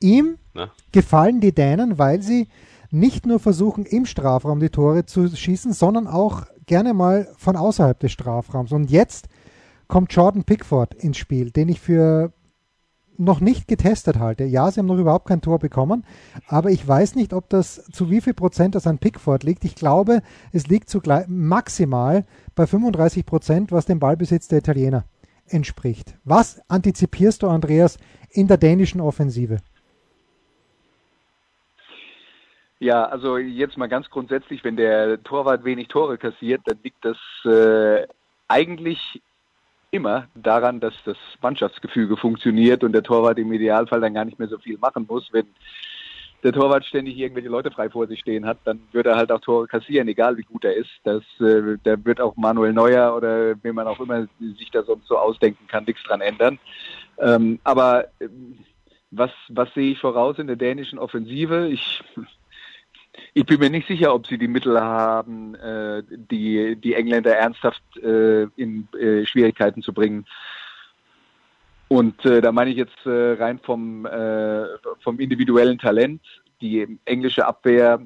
Ihm 0.00 0.38
Na? 0.54 0.70
gefallen 0.90 1.40
die 1.40 1.54
Dänen, 1.54 1.98
weil 1.98 2.22
sie 2.22 2.48
nicht 2.90 3.24
nur 3.24 3.38
versuchen, 3.38 3.86
im 3.86 4.04
Strafraum 4.04 4.60
die 4.60 4.68
Tore 4.68 5.06
zu 5.06 5.28
schießen, 5.28 5.72
sondern 5.72 6.06
auch 6.06 6.44
gerne 6.66 6.92
mal 6.92 7.28
von 7.38 7.56
außerhalb 7.56 7.98
des 7.98 8.12
Strafraums. 8.12 8.72
Und 8.72 8.90
jetzt 8.90 9.28
kommt 9.88 10.12
Jordan 10.12 10.44
Pickford 10.44 10.94
ins 10.94 11.16
Spiel, 11.16 11.50
den 11.50 11.68
ich 11.68 11.80
für 11.80 12.32
noch 13.18 13.40
nicht 13.40 13.68
getestet 13.68 14.18
halte. 14.18 14.44
Ja, 14.44 14.70
sie 14.70 14.80
haben 14.80 14.86
noch 14.86 14.98
überhaupt 14.98 15.26
kein 15.26 15.40
Tor 15.40 15.58
bekommen, 15.58 16.04
aber 16.48 16.70
ich 16.70 16.86
weiß 16.86 17.14
nicht, 17.14 17.32
ob 17.32 17.48
das 17.48 17.84
zu 17.92 18.10
wie 18.10 18.20
viel 18.20 18.34
Prozent 18.34 18.74
das 18.74 18.86
an 18.86 18.98
Pickford 18.98 19.42
liegt. 19.44 19.64
Ich 19.64 19.74
glaube, 19.74 20.22
es 20.52 20.66
liegt 20.66 20.88
zugleich 20.88 21.26
maximal 21.28 22.24
bei 22.54 22.66
35 22.66 23.26
Prozent, 23.26 23.72
was 23.72 23.86
dem 23.86 23.98
Ballbesitz 23.98 24.48
der 24.48 24.58
Italiener 24.58 25.04
entspricht. 25.46 26.14
Was 26.24 26.60
antizipierst 26.68 27.42
du, 27.42 27.48
Andreas, 27.48 27.98
in 28.30 28.48
der 28.48 28.56
dänischen 28.56 29.00
Offensive? 29.00 29.58
Ja, 32.78 33.04
also 33.04 33.38
jetzt 33.38 33.76
mal 33.76 33.88
ganz 33.88 34.10
grundsätzlich, 34.10 34.64
wenn 34.64 34.76
der 34.76 35.22
Torwart 35.22 35.64
wenig 35.64 35.86
Tore 35.86 36.18
kassiert, 36.18 36.62
dann 36.64 36.78
liegt 36.82 37.04
das 37.04 37.16
äh, 37.44 38.08
eigentlich 38.48 39.22
immer 39.92 40.26
daran, 40.34 40.80
dass 40.80 40.94
das 41.04 41.16
Mannschaftsgefüge 41.40 42.16
funktioniert 42.16 42.82
und 42.82 42.92
der 42.92 43.02
Torwart 43.02 43.38
im 43.38 43.52
Idealfall 43.52 44.00
dann 44.00 44.14
gar 44.14 44.24
nicht 44.24 44.38
mehr 44.38 44.48
so 44.48 44.58
viel 44.58 44.78
machen 44.78 45.06
muss. 45.08 45.28
Wenn 45.32 45.46
der 46.42 46.52
Torwart 46.52 46.84
ständig 46.84 47.16
irgendwelche 47.18 47.50
Leute 47.50 47.70
frei 47.70 47.88
vor 47.88 48.08
sich 48.08 48.20
stehen 48.20 48.46
hat, 48.46 48.58
dann 48.64 48.80
wird 48.92 49.06
er 49.06 49.16
halt 49.16 49.30
auch 49.30 49.40
Tore 49.40 49.68
kassieren, 49.68 50.08
egal 50.08 50.36
wie 50.36 50.42
gut 50.42 50.64
er 50.64 50.74
ist. 50.74 50.90
Das, 51.04 51.22
äh, 51.40 51.76
da 51.84 52.04
wird 52.04 52.20
auch 52.20 52.34
Manuel 52.36 52.72
Neuer 52.72 53.14
oder 53.14 53.54
wie 53.62 53.72
man 53.72 53.86
auch 53.86 54.00
immer 54.00 54.26
sich 54.40 54.70
da 54.72 54.82
sonst 54.82 55.06
so 55.06 55.16
ausdenken 55.18 55.66
kann, 55.68 55.84
nichts 55.84 56.02
dran 56.02 56.20
ändern. 56.20 56.58
Ähm, 57.18 57.60
aber 57.62 58.06
äh, 58.18 58.28
was, 59.10 59.30
was 59.50 59.72
sehe 59.74 59.92
ich 59.92 60.00
voraus 60.00 60.38
in 60.38 60.46
der 60.46 60.56
dänischen 60.56 60.98
Offensive? 60.98 61.68
Ich 61.68 62.02
ich 63.34 63.46
bin 63.46 63.60
mir 63.60 63.70
nicht 63.70 63.88
sicher, 63.88 64.14
ob 64.14 64.26
sie 64.26 64.36
die 64.36 64.48
Mittel 64.48 64.78
haben, 64.80 65.54
äh, 65.54 66.02
die, 66.08 66.76
die 66.76 66.94
Engländer 66.94 67.34
ernsthaft 67.34 67.82
äh, 67.96 68.42
in 68.56 68.88
äh, 68.98 69.24
Schwierigkeiten 69.24 69.82
zu 69.82 69.92
bringen. 69.92 70.26
Und 71.88 72.24
äh, 72.24 72.40
da 72.40 72.52
meine 72.52 72.70
ich 72.70 72.76
jetzt 72.76 73.06
äh, 73.06 73.32
rein 73.32 73.58
vom, 73.58 74.06
äh, 74.06 74.64
vom 75.02 75.18
individuellen 75.18 75.78
Talent. 75.78 76.22
Die 76.60 76.98
englische 77.04 77.46
Abwehr 77.46 78.00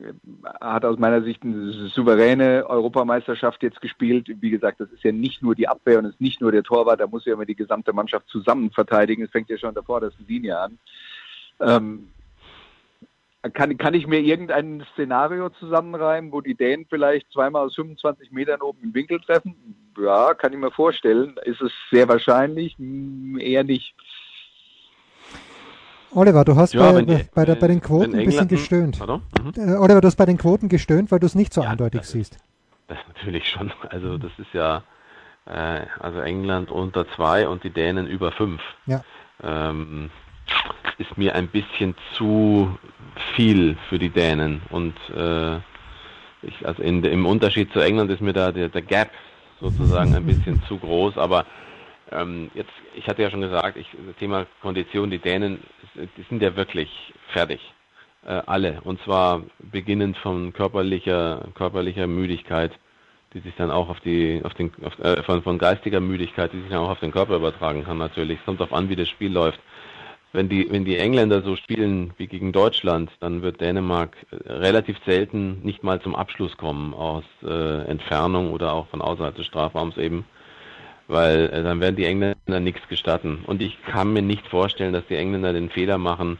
äh, 0.00 0.12
hat 0.60 0.84
aus 0.84 0.98
meiner 0.98 1.22
Sicht 1.22 1.42
eine 1.42 1.72
souveräne 1.88 2.64
Europameisterschaft 2.68 3.62
jetzt 3.62 3.80
gespielt. 3.80 4.28
Wie 4.40 4.50
gesagt, 4.50 4.80
das 4.80 4.90
ist 4.92 5.02
ja 5.02 5.12
nicht 5.12 5.42
nur 5.42 5.56
die 5.56 5.68
Abwehr 5.68 5.98
und 5.98 6.06
es 6.06 6.12
ist 6.12 6.20
nicht 6.20 6.40
nur 6.40 6.52
der 6.52 6.62
Torwart, 6.62 7.00
da 7.00 7.06
muss 7.06 7.24
ja 7.24 7.34
immer 7.34 7.46
die 7.46 7.56
gesamte 7.56 7.92
Mannschaft 7.92 8.28
zusammen 8.28 8.70
verteidigen. 8.70 9.24
Es 9.24 9.30
fängt 9.30 9.50
ja 9.50 9.58
schon 9.58 9.74
davor 9.74 10.00
der 10.00 10.12
Linie 10.26 10.58
an. 10.58 10.78
Ähm, 11.60 12.08
kann, 13.52 13.76
kann 13.78 13.94
ich 13.94 14.06
mir 14.06 14.20
irgendein 14.20 14.84
Szenario 14.92 15.50
zusammenreimen, 15.50 16.32
wo 16.32 16.40
die 16.40 16.54
Dänen 16.54 16.86
vielleicht 16.88 17.30
zweimal 17.32 17.66
aus 17.66 17.74
25 17.74 18.32
Metern 18.32 18.62
oben 18.62 18.82
im 18.82 18.94
Winkel 18.94 19.20
treffen? 19.20 19.54
Ja, 19.98 20.34
kann 20.34 20.52
ich 20.52 20.58
mir 20.58 20.70
vorstellen. 20.70 21.36
Ist 21.44 21.60
es 21.60 21.72
sehr 21.90 22.08
wahrscheinlich? 22.08 22.76
Hm, 22.78 23.38
eher 23.40 23.64
nicht. 23.64 23.94
Oliver, 26.14 26.44
du 26.44 26.56
hast 26.56 26.72
ja, 26.72 26.92
bei, 26.92 27.02
die, 27.02 27.24
bei, 27.34 27.44
der, 27.44 27.54
bei, 27.56 27.68
den 27.68 27.80
Quoten 27.80 28.14
ein 28.14 28.24
bisschen 28.24 28.48
gestöhnt. 28.48 28.98
Mhm. 29.00 29.52
Äh, 29.56 29.76
Oliver, 29.76 30.00
du 30.00 30.06
hast 30.06 30.16
bei 30.16 30.24
den 30.24 30.38
Quoten 30.38 30.68
gestöhnt, 30.68 31.10
weil 31.10 31.18
du 31.18 31.26
es 31.26 31.34
nicht 31.34 31.52
so 31.52 31.62
ja, 31.62 31.70
eindeutig 31.70 32.00
das, 32.00 32.10
siehst. 32.10 32.38
Das 32.86 32.98
natürlich 33.08 33.48
schon. 33.48 33.72
Also 33.90 34.16
das 34.16 34.32
ist 34.38 34.52
ja 34.52 34.82
äh, 35.44 35.86
also 36.00 36.20
England 36.20 36.70
unter 36.70 37.06
zwei 37.14 37.48
und 37.48 37.62
die 37.64 37.70
Dänen 37.70 38.06
über 38.06 38.32
fünf. 38.32 38.60
Ja. 38.86 39.02
Ähm, 39.42 40.10
ist 40.98 41.16
mir 41.16 41.34
ein 41.34 41.48
bisschen 41.48 41.94
zu 42.14 42.76
viel 43.34 43.76
für 43.88 43.98
die 43.98 44.10
Dänen. 44.10 44.62
Und 44.70 44.94
äh, 45.14 45.56
ich, 46.42 46.66
also 46.66 46.82
in, 46.82 47.02
im 47.04 47.26
Unterschied 47.26 47.72
zu 47.72 47.80
England 47.80 48.10
ist 48.10 48.20
mir 48.20 48.32
da 48.32 48.52
der, 48.52 48.68
der 48.68 48.82
Gap 48.82 49.10
sozusagen 49.60 50.14
ein 50.14 50.26
bisschen 50.26 50.62
zu 50.68 50.78
groß. 50.78 51.18
Aber 51.18 51.46
ähm, 52.10 52.50
jetzt, 52.54 52.72
ich 52.94 53.06
hatte 53.08 53.22
ja 53.22 53.30
schon 53.30 53.40
gesagt, 53.40 53.76
ich, 53.76 53.86
das 54.06 54.16
Thema 54.16 54.46
Kondition, 54.62 55.10
die 55.10 55.18
Dänen, 55.18 55.62
die 55.94 56.22
sind 56.28 56.42
ja 56.42 56.56
wirklich 56.56 57.12
fertig. 57.32 57.60
Äh, 58.26 58.42
alle. 58.46 58.80
Und 58.82 59.00
zwar 59.02 59.42
beginnend 59.58 60.16
von 60.18 60.52
körperlicher, 60.52 61.48
körperlicher 61.54 62.06
Müdigkeit, 62.06 62.72
die 63.32 63.40
sich 63.40 63.54
dann 63.56 63.70
auch 63.70 63.88
auf 63.88 64.00
die, 64.00 64.40
auf 64.42 64.54
den, 64.54 64.72
auf, 64.84 64.98
äh, 64.98 65.22
von, 65.22 65.42
von 65.42 65.58
geistiger 65.58 66.00
Müdigkeit, 66.00 66.52
die 66.52 66.60
sich 66.60 66.70
dann 66.70 66.80
auch 66.80 66.90
auf 66.90 67.00
den 67.00 67.12
Körper 67.12 67.36
übertragen 67.36 67.84
kann 67.84 67.98
natürlich. 67.98 68.38
Es 68.40 68.44
kommt 68.44 68.60
darauf 68.60 68.72
an, 68.72 68.88
wie 68.88 68.96
das 68.96 69.08
Spiel 69.08 69.32
läuft 69.32 69.60
wenn 70.32 70.48
die, 70.48 70.70
wenn 70.70 70.84
die 70.84 70.98
Engländer 70.98 71.42
so 71.42 71.56
spielen 71.56 72.12
wie 72.18 72.26
gegen 72.26 72.52
Deutschland, 72.52 73.10
dann 73.20 73.42
wird 73.42 73.60
Dänemark 73.60 74.16
äh, 74.30 74.52
relativ 74.52 74.96
selten 75.06 75.60
nicht 75.62 75.82
mal 75.82 76.00
zum 76.00 76.14
Abschluss 76.14 76.56
kommen 76.56 76.92
aus 76.94 77.24
äh, 77.42 77.84
Entfernung 77.86 78.52
oder 78.52 78.72
auch 78.72 78.88
von 78.88 79.00
außerhalb 79.00 79.34
des 79.34 79.46
Strafraums 79.46 79.96
eben, 79.96 80.24
weil 81.06 81.50
äh, 81.50 81.62
dann 81.62 81.80
werden 81.80 81.96
die 81.96 82.04
Engländer 82.04 82.60
nichts 82.60 82.86
gestatten. 82.88 83.40
Und 83.46 83.62
ich 83.62 83.82
kann 83.84 84.12
mir 84.12 84.22
nicht 84.22 84.46
vorstellen, 84.46 84.92
dass 84.92 85.06
die 85.06 85.16
Engländer 85.16 85.52
den 85.52 85.70
Fehler 85.70 85.96
machen, 85.96 86.38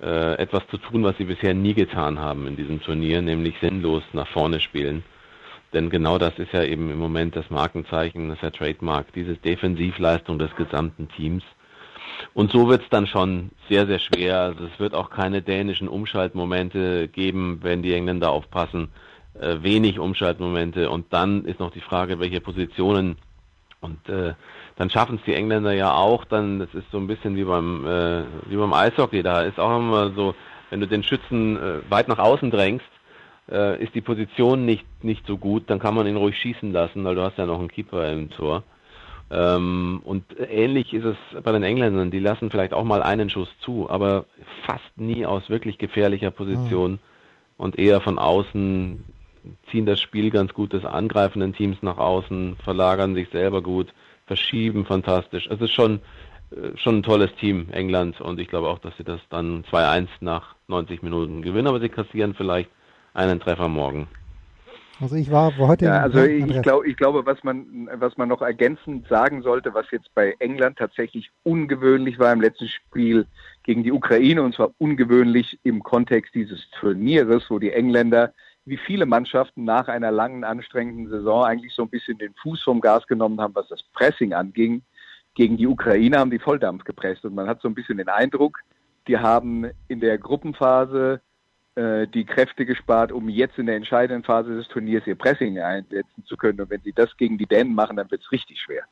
äh, 0.00 0.34
etwas 0.38 0.66
zu 0.68 0.78
tun, 0.78 1.04
was 1.04 1.16
sie 1.18 1.24
bisher 1.24 1.54
nie 1.54 1.74
getan 1.74 2.18
haben 2.18 2.46
in 2.46 2.56
diesem 2.56 2.80
Turnier, 2.80 3.20
nämlich 3.20 3.56
sinnlos 3.60 4.02
nach 4.12 4.28
vorne 4.28 4.60
spielen. 4.60 5.04
Denn 5.72 5.90
genau 5.90 6.16
das 6.16 6.38
ist 6.38 6.52
ja 6.52 6.62
eben 6.62 6.90
im 6.90 6.98
Moment 6.98 7.36
das 7.36 7.50
Markenzeichen, 7.50 8.28
das 8.28 8.36
ist 8.36 8.42
der 8.42 8.52
Trademark, 8.52 9.12
diese 9.14 9.34
Defensivleistung 9.34 10.38
des 10.38 10.54
gesamten 10.56 11.08
Teams 11.08 11.42
und 12.34 12.50
so 12.50 12.68
wird 12.68 12.82
es 12.82 12.88
dann 12.88 13.06
schon 13.06 13.50
sehr, 13.68 13.86
sehr 13.86 13.98
schwer. 13.98 14.40
Also 14.40 14.64
es 14.64 14.78
wird 14.78 14.94
auch 14.94 15.10
keine 15.10 15.42
dänischen 15.42 15.88
Umschaltmomente 15.88 17.08
geben, 17.08 17.60
wenn 17.62 17.82
die 17.82 17.94
Engländer 17.94 18.30
aufpassen. 18.30 18.88
Äh, 19.40 19.62
wenig 19.62 19.98
Umschaltmomente. 19.98 20.90
Und 20.90 21.12
dann 21.12 21.44
ist 21.44 21.60
noch 21.60 21.70
die 21.70 21.80
Frage, 21.80 22.18
welche 22.18 22.40
Positionen. 22.40 23.16
Und 23.80 24.08
äh, 24.08 24.34
dann 24.76 24.90
schaffen 24.90 25.16
es 25.16 25.24
die 25.24 25.34
Engländer 25.34 25.72
ja 25.72 25.94
auch. 25.94 26.24
Dann, 26.24 26.58
das 26.58 26.72
ist 26.74 26.90
so 26.90 26.98
ein 26.98 27.06
bisschen 27.06 27.36
wie 27.36 27.44
beim, 27.44 27.86
äh, 27.86 28.24
wie 28.46 28.56
beim 28.56 28.72
Eishockey. 28.72 29.22
Da 29.22 29.42
ist 29.42 29.58
auch 29.58 29.76
immer 29.78 30.12
so, 30.12 30.34
wenn 30.70 30.80
du 30.80 30.86
den 30.86 31.02
Schützen 31.02 31.56
äh, 31.56 31.90
weit 31.90 32.08
nach 32.08 32.18
außen 32.18 32.50
drängst, 32.50 32.86
äh, 33.50 33.82
ist 33.82 33.94
die 33.94 34.00
Position 34.00 34.64
nicht, 34.64 34.84
nicht 35.04 35.26
so 35.26 35.36
gut, 35.38 35.70
dann 35.70 35.78
kann 35.78 35.94
man 35.94 36.06
ihn 36.06 36.16
ruhig 36.16 36.36
schießen 36.38 36.72
lassen, 36.72 37.04
weil 37.04 37.14
du 37.14 37.22
hast 37.22 37.38
ja 37.38 37.46
noch 37.46 37.58
einen 37.58 37.68
Keeper 37.68 38.10
im 38.10 38.30
Tor. 38.30 38.64
Ähm, 39.30 40.00
und 40.04 40.24
ähnlich 40.38 40.94
ist 40.94 41.04
es 41.04 41.16
bei 41.42 41.52
den 41.52 41.62
Engländern. 41.62 42.10
Die 42.10 42.20
lassen 42.20 42.50
vielleicht 42.50 42.72
auch 42.72 42.84
mal 42.84 43.02
einen 43.02 43.28
Schuss 43.28 43.48
zu, 43.60 43.90
aber 43.90 44.26
fast 44.64 44.96
nie 44.96 45.26
aus 45.26 45.48
wirklich 45.50 45.78
gefährlicher 45.78 46.30
Position 46.30 46.92
mhm. 46.92 46.98
und 47.56 47.78
eher 47.78 48.00
von 48.00 48.18
außen 48.18 49.04
ziehen 49.70 49.86
das 49.86 50.00
Spiel 50.00 50.30
ganz 50.30 50.52
gut 50.52 50.72
des 50.72 50.84
angreifenden 50.84 51.54
Teams 51.54 51.78
nach 51.82 51.98
außen, 51.98 52.56
verlagern 52.64 53.14
sich 53.14 53.28
selber 53.30 53.62
gut, 53.62 53.92
verschieben 54.26 54.84
fantastisch. 54.84 55.46
Es 55.50 55.60
ist 55.60 55.72
schon, 55.72 56.00
äh, 56.50 56.76
schon 56.76 56.98
ein 56.98 57.02
tolles 57.02 57.34
Team, 57.36 57.68
England, 57.70 58.20
und 58.20 58.40
ich 58.40 58.48
glaube 58.48 58.68
auch, 58.68 58.78
dass 58.78 58.96
sie 58.96 59.04
das 59.04 59.20
dann 59.30 59.64
2-1 59.70 60.08
nach 60.20 60.54
90 60.68 61.02
Minuten 61.02 61.42
gewinnen, 61.42 61.68
aber 61.68 61.80
sie 61.80 61.88
kassieren 61.88 62.34
vielleicht 62.34 62.70
einen 63.14 63.40
Treffer 63.40 63.68
morgen. 63.68 64.08
Also 65.00 65.16
ich 65.16 65.30
war 65.30 65.56
heute. 65.58 65.86
Ja, 65.86 66.00
also 66.00 66.22
ich, 66.22 66.62
glaub, 66.62 66.84
ich 66.86 66.96
glaube, 66.96 67.26
was 67.26 67.42
man, 67.44 67.88
was 67.94 68.16
man 68.16 68.28
noch 68.28 68.40
ergänzend 68.40 69.06
sagen 69.08 69.42
sollte, 69.42 69.74
was 69.74 69.90
jetzt 69.90 70.14
bei 70.14 70.34
England 70.38 70.78
tatsächlich 70.78 71.30
ungewöhnlich 71.42 72.18
war 72.18 72.32
im 72.32 72.40
letzten 72.40 72.68
Spiel 72.68 73.26
gegen 73.62 73.82
die 73.82 73.92
Ukraine, 73.92 74.42
und 74.42 74.54
zwar 74.54 74.70
ungewöhnlich 74.78 75.58
im 75.64 75.82
Kontext 75.82 76.34
dieses 76.34 76.70
Turnieres, 76.80 77.44
wo 77.50 77.58
die 77.58 77.72
Engländer 77.72 78.32
wie 78.64 78.78
viele 78.78 79.06
Mannschaften 79.06 79.64
nach 79.64 79.86
einer 79.88 80.10
langen, 80.10 80.42
anstrengenden 80.42 81.08
Saison 81.08 81.44
eigentlich 81.44 81.72
so 81.72 81.82
ein 81.82 81.88
bisschen 81.88 82.18
den 82.18 82.34
Fuß 82.42 82.62
vom 82.62 82.80
Gas 82.80 83.06
genommen 83.06 83.40
haben, 83.40 83.54
was 83.54 83.68
das 83.68 83.82
Pressing 83.94 84.32
anging. 84.32 84.82
Gegen 85.34 85.56
die 85.56 85.68
Ukraine 85.68 86.18
haben 86.18 86.30
die 86.30 86.38
Volldampf 86.38 86.82
gepresst 86.84 87.24
und 87.24 87.34
man 87.34 87.46
hat 87.46 87.60
so 87.62 87.68
ein 87.68 87.74
bisschen 87.74 87.98
den 87.98 88.08
Eindruck, 88.08 88.58
die 89.06 89.18
haben 89.18 89.70
in 89.86 90.00
der 90.00 90.18
Gruppenphase 90.18 91.20
äh, 91.76 92.06
die 92.06 92.24
Kräfte 92.24 92.64
gespart, 92.64 93.12
um 93.12 93.28
jetzt 93.28 93.58
in 93.58 93.66
der 93.66 93.76
entscheidenden 93.76 94.24
Phase 94.24 94.56
des 94.56 94.66
Turniers 94.68 95.06
ihr 95.06 95.14
Pressing 95.14 95.58
einsetzen 95.58 96.24
zu 96.24 96.36
können. 96.36 96.58
Und 96.60 96.70
wenn 96.70 96.80
sie 96.80 96.92
das 96.92 97.14
gegen 97.18 97.36
die 97.36 97.46
Dänen 97.46 97.74
machen, 97.74 97.96
dann 97.96 98.10
wird 98.10 98.22
es 98.22 98.32
richtig 98.32 98.58
schwer. 98.60 98.84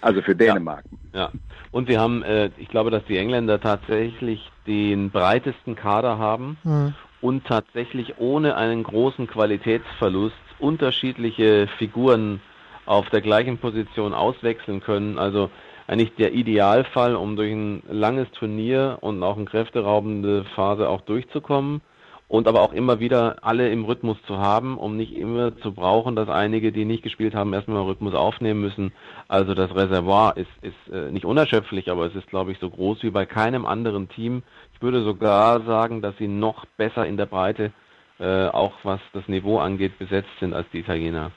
Also 0.00 0.22
für 0.22 0.34
Dänemark. 0.34 0.84
Ja, 1.12 1.20
ja. 1.20 1.32
und 1.72 1.88
wir 1.88 2.00
haben, 2.00 2.22
äh, 2.22 2.50
ich 2.56 2.68
glaube, 2.68 2.90
dass 2.90 3.04
die 3.04 3.18
Engländer 3.18 3.60
tatsächlich 3.60 4.50
den 4.66 5.10
breitesten 5.10 5.76
Kader 5.76 6.18
haben 6.18 6.56
mhm. 6.64 6.94
und 7.20 7.46
tatsächlich 7.46 8.18
ohne 8.18 8.56
einen 8.56 8.82
großen 8.82 9.26
Qualitätsverlust 9.26 10.34
unterschiedliche 10.58 11.68
Figuren 11.78 12.40
auf 12.86 13.10
der 13.10 13.20
gleichen 13.20 13.58
Position 13.58 14.14
auswechseln 14.14 14.80
können. 14.80 15.18
Also 15.18 15.50
eigentlich 15.86 16.14
der 16.16 16.32
Idealfall, 16.32 17.14
um 17.16 17.36
durch 17.36 17.52
ein 17.52 17.82
langes 17.88 18.30
Turnier 18.32 18.98
und 19.00 19.22
auch 19.22 19.36
eine 19.36 19.44
kräfteraubende 19.44 20.44
Phase 20.54 20.88
auch 20.88 21.02
durchzukommen 21.02 21.82
und 22.28 22.48
aber 22.48 22.62
auch 22.62 22.72
immer 22.72 23.00
wieder 23.00 23.36
alle 23.42 23.70
im 23.70 23.84
Rhythmus 23.84 24.16
zu 24.26 24.38
haben, 24.38 24.78
um 24.78 24.96
nicht 24.96 25.14
immer 25.14 25.56
zu 25.58 25.72
brauchen, 25.72 26.16
dass 26.16 26.28
einige, 26.28 26.72
die 26.72 26.84
nicht 26.84 27.02
gespielt 27.02 27.34
haben, 27.34 27.52
erstmal 27.52 27.82
Rhythmus 27.82 28.14
aufnehmen 28.14 28.60
müssen. 28.60 28.92
Also 29.28 29.54
das 29.54 29.74
Reservoir 29.74 30.36
ist, 30.36 30.50
ist 30.62 30.92
äh, 30.92 31.10
nicht 31.10 31.26
unerschöpflich, 31.26 31.90
aber 31.90 32.06
es 32.06 32.14
ist, 32.14 32.28
glaube 32.28 32.52
ich, 32.52 32.58
so 32.58 32.70
groß 32.70 33.02
wie 33.02 33.10
bei 33.10 33.26
keinem 33.26 33.66
anderen 33.66 34.08
Team. 34.08 34.42
Ich 34.72 34.82
würde 34.82 35.04
sogar 35.04 35.60
sagen, 35.62 36.00
dass 36.00 36.16
sie 36.16 36.28
noch 36.28 36.64
besser 36.76 37.06
in 37.06 37.16
der 37.16 37.26
Breite, 37.26 37.72
äh, 38.18 38.46
auch 38.46 38.72
was 38.84 39.00
das 39.12 39.28
Niveau 39.28 39.58
angeht, 39.58 39.98
besetzt 39.98 40.30
sind 40.40 40.54
als 40.54 40.66
die 40.72 40.80
Italiener. 40.80 41.30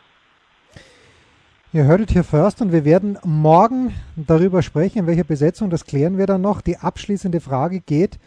Ihr 1.74 1.84
hörtet 1.84 2.12
hier 2.12 2.24
first 2.24 2.62
und 2.62 2.72
wir 2.72 2.86
werden 2.86 3.18
morgen 3.26 3.94
darüber 4.16 4.62
sprechen, 4.62 5.00
in 5.00 5.08
welcher 5.08 5.26
Besetzung, 5.26 5.70
das 5.70 5.84
klären 5.84 6.18
wir 6.18 6.26
dann 6.26 6.40
noch. 6.40 6.62
Die 6.62 6.78
abschließende 6.78 7.42
Frage 7.42 7.82
geht 7.82 8.20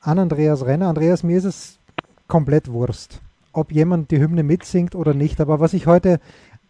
an 0.00 0.18
Andreas 0.18 0.64
Renner. 0.64 0.88
Andreas, 0.88 1.22
mir 1.22 1.36
ist 1.36 1.44
es 1.44 1.78
komplett 2.26 2.72
Wurst, 2.72 3.20
ob 3.52 3.70
jemand 3.70 4.10
die 4.10 4.18
Hymne 4.18 4.42
mitsingt 4.42 4.94
oder 4.94 5.12
nicht. 5.12 5.42
Aber 5.42 5.60
was 5.60 5.74
ich 5.74 5.86
heute 5.86 6.20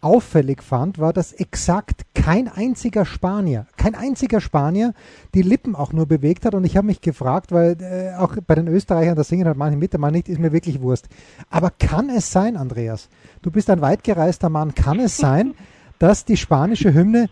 auffällig 0.00 0.64
fand, 0.64 0.98
war, 0.98 1.12
dass 1.12 1.32
exakt 1.32 2.02
kein 2.12 2.48
einziger 2.48 3.04
Spanier, 3.04 3.68
kein 3.76 3.94
einziger 3.94 4.40
Spanier 4.40 4.94
die 5.32 5.42
Lippen 5.42 5.76
auch 5.76 5.92
nur 5.92 6.06
bewegt 6.06 6.44
hat. 6.44 6.56
Und 6.56 6.64
ich 6.64 6.76
habe 6.76 6.88
mich 6.88 7.00
gefragt, 7.02 7.52
weil 7.52 7.76
äh, 7.80 8.16
auch 8.16 8.34
bei 8.44 8.56
den 8.56 8.66
Österreichern, 8.66 9.14
das 9.14 9.28
singen 9.28 9.46
halt 9.46 9.56
manche 9.56 9.78
mit, 9.78 9.96
Mann 9.96 10.12
nicht, 10.12 10.28
ist 10.28 10.40
mir 10.40 10.52
wirklich 10.52 10.80
Wurst. 10.82 11.08
Aber 11.50 11.70
kann 11.70 12.10
es 12.10 12.32
sein, 12.32 12.56
Andreas, 12.56 13.10
du 13.42 13.52
bist 13.52 13.70
ein 13.70 13.80
weitgereister 13.80 14.48
Mann, 14.48 14.74
kann 14.74 14.98
es 14.98 15.16
sein, 15.16 15.54
dass 15.98 16.24
die 16.24 16.36
spanische 16.36 16.92
Hymne 16.92 17.28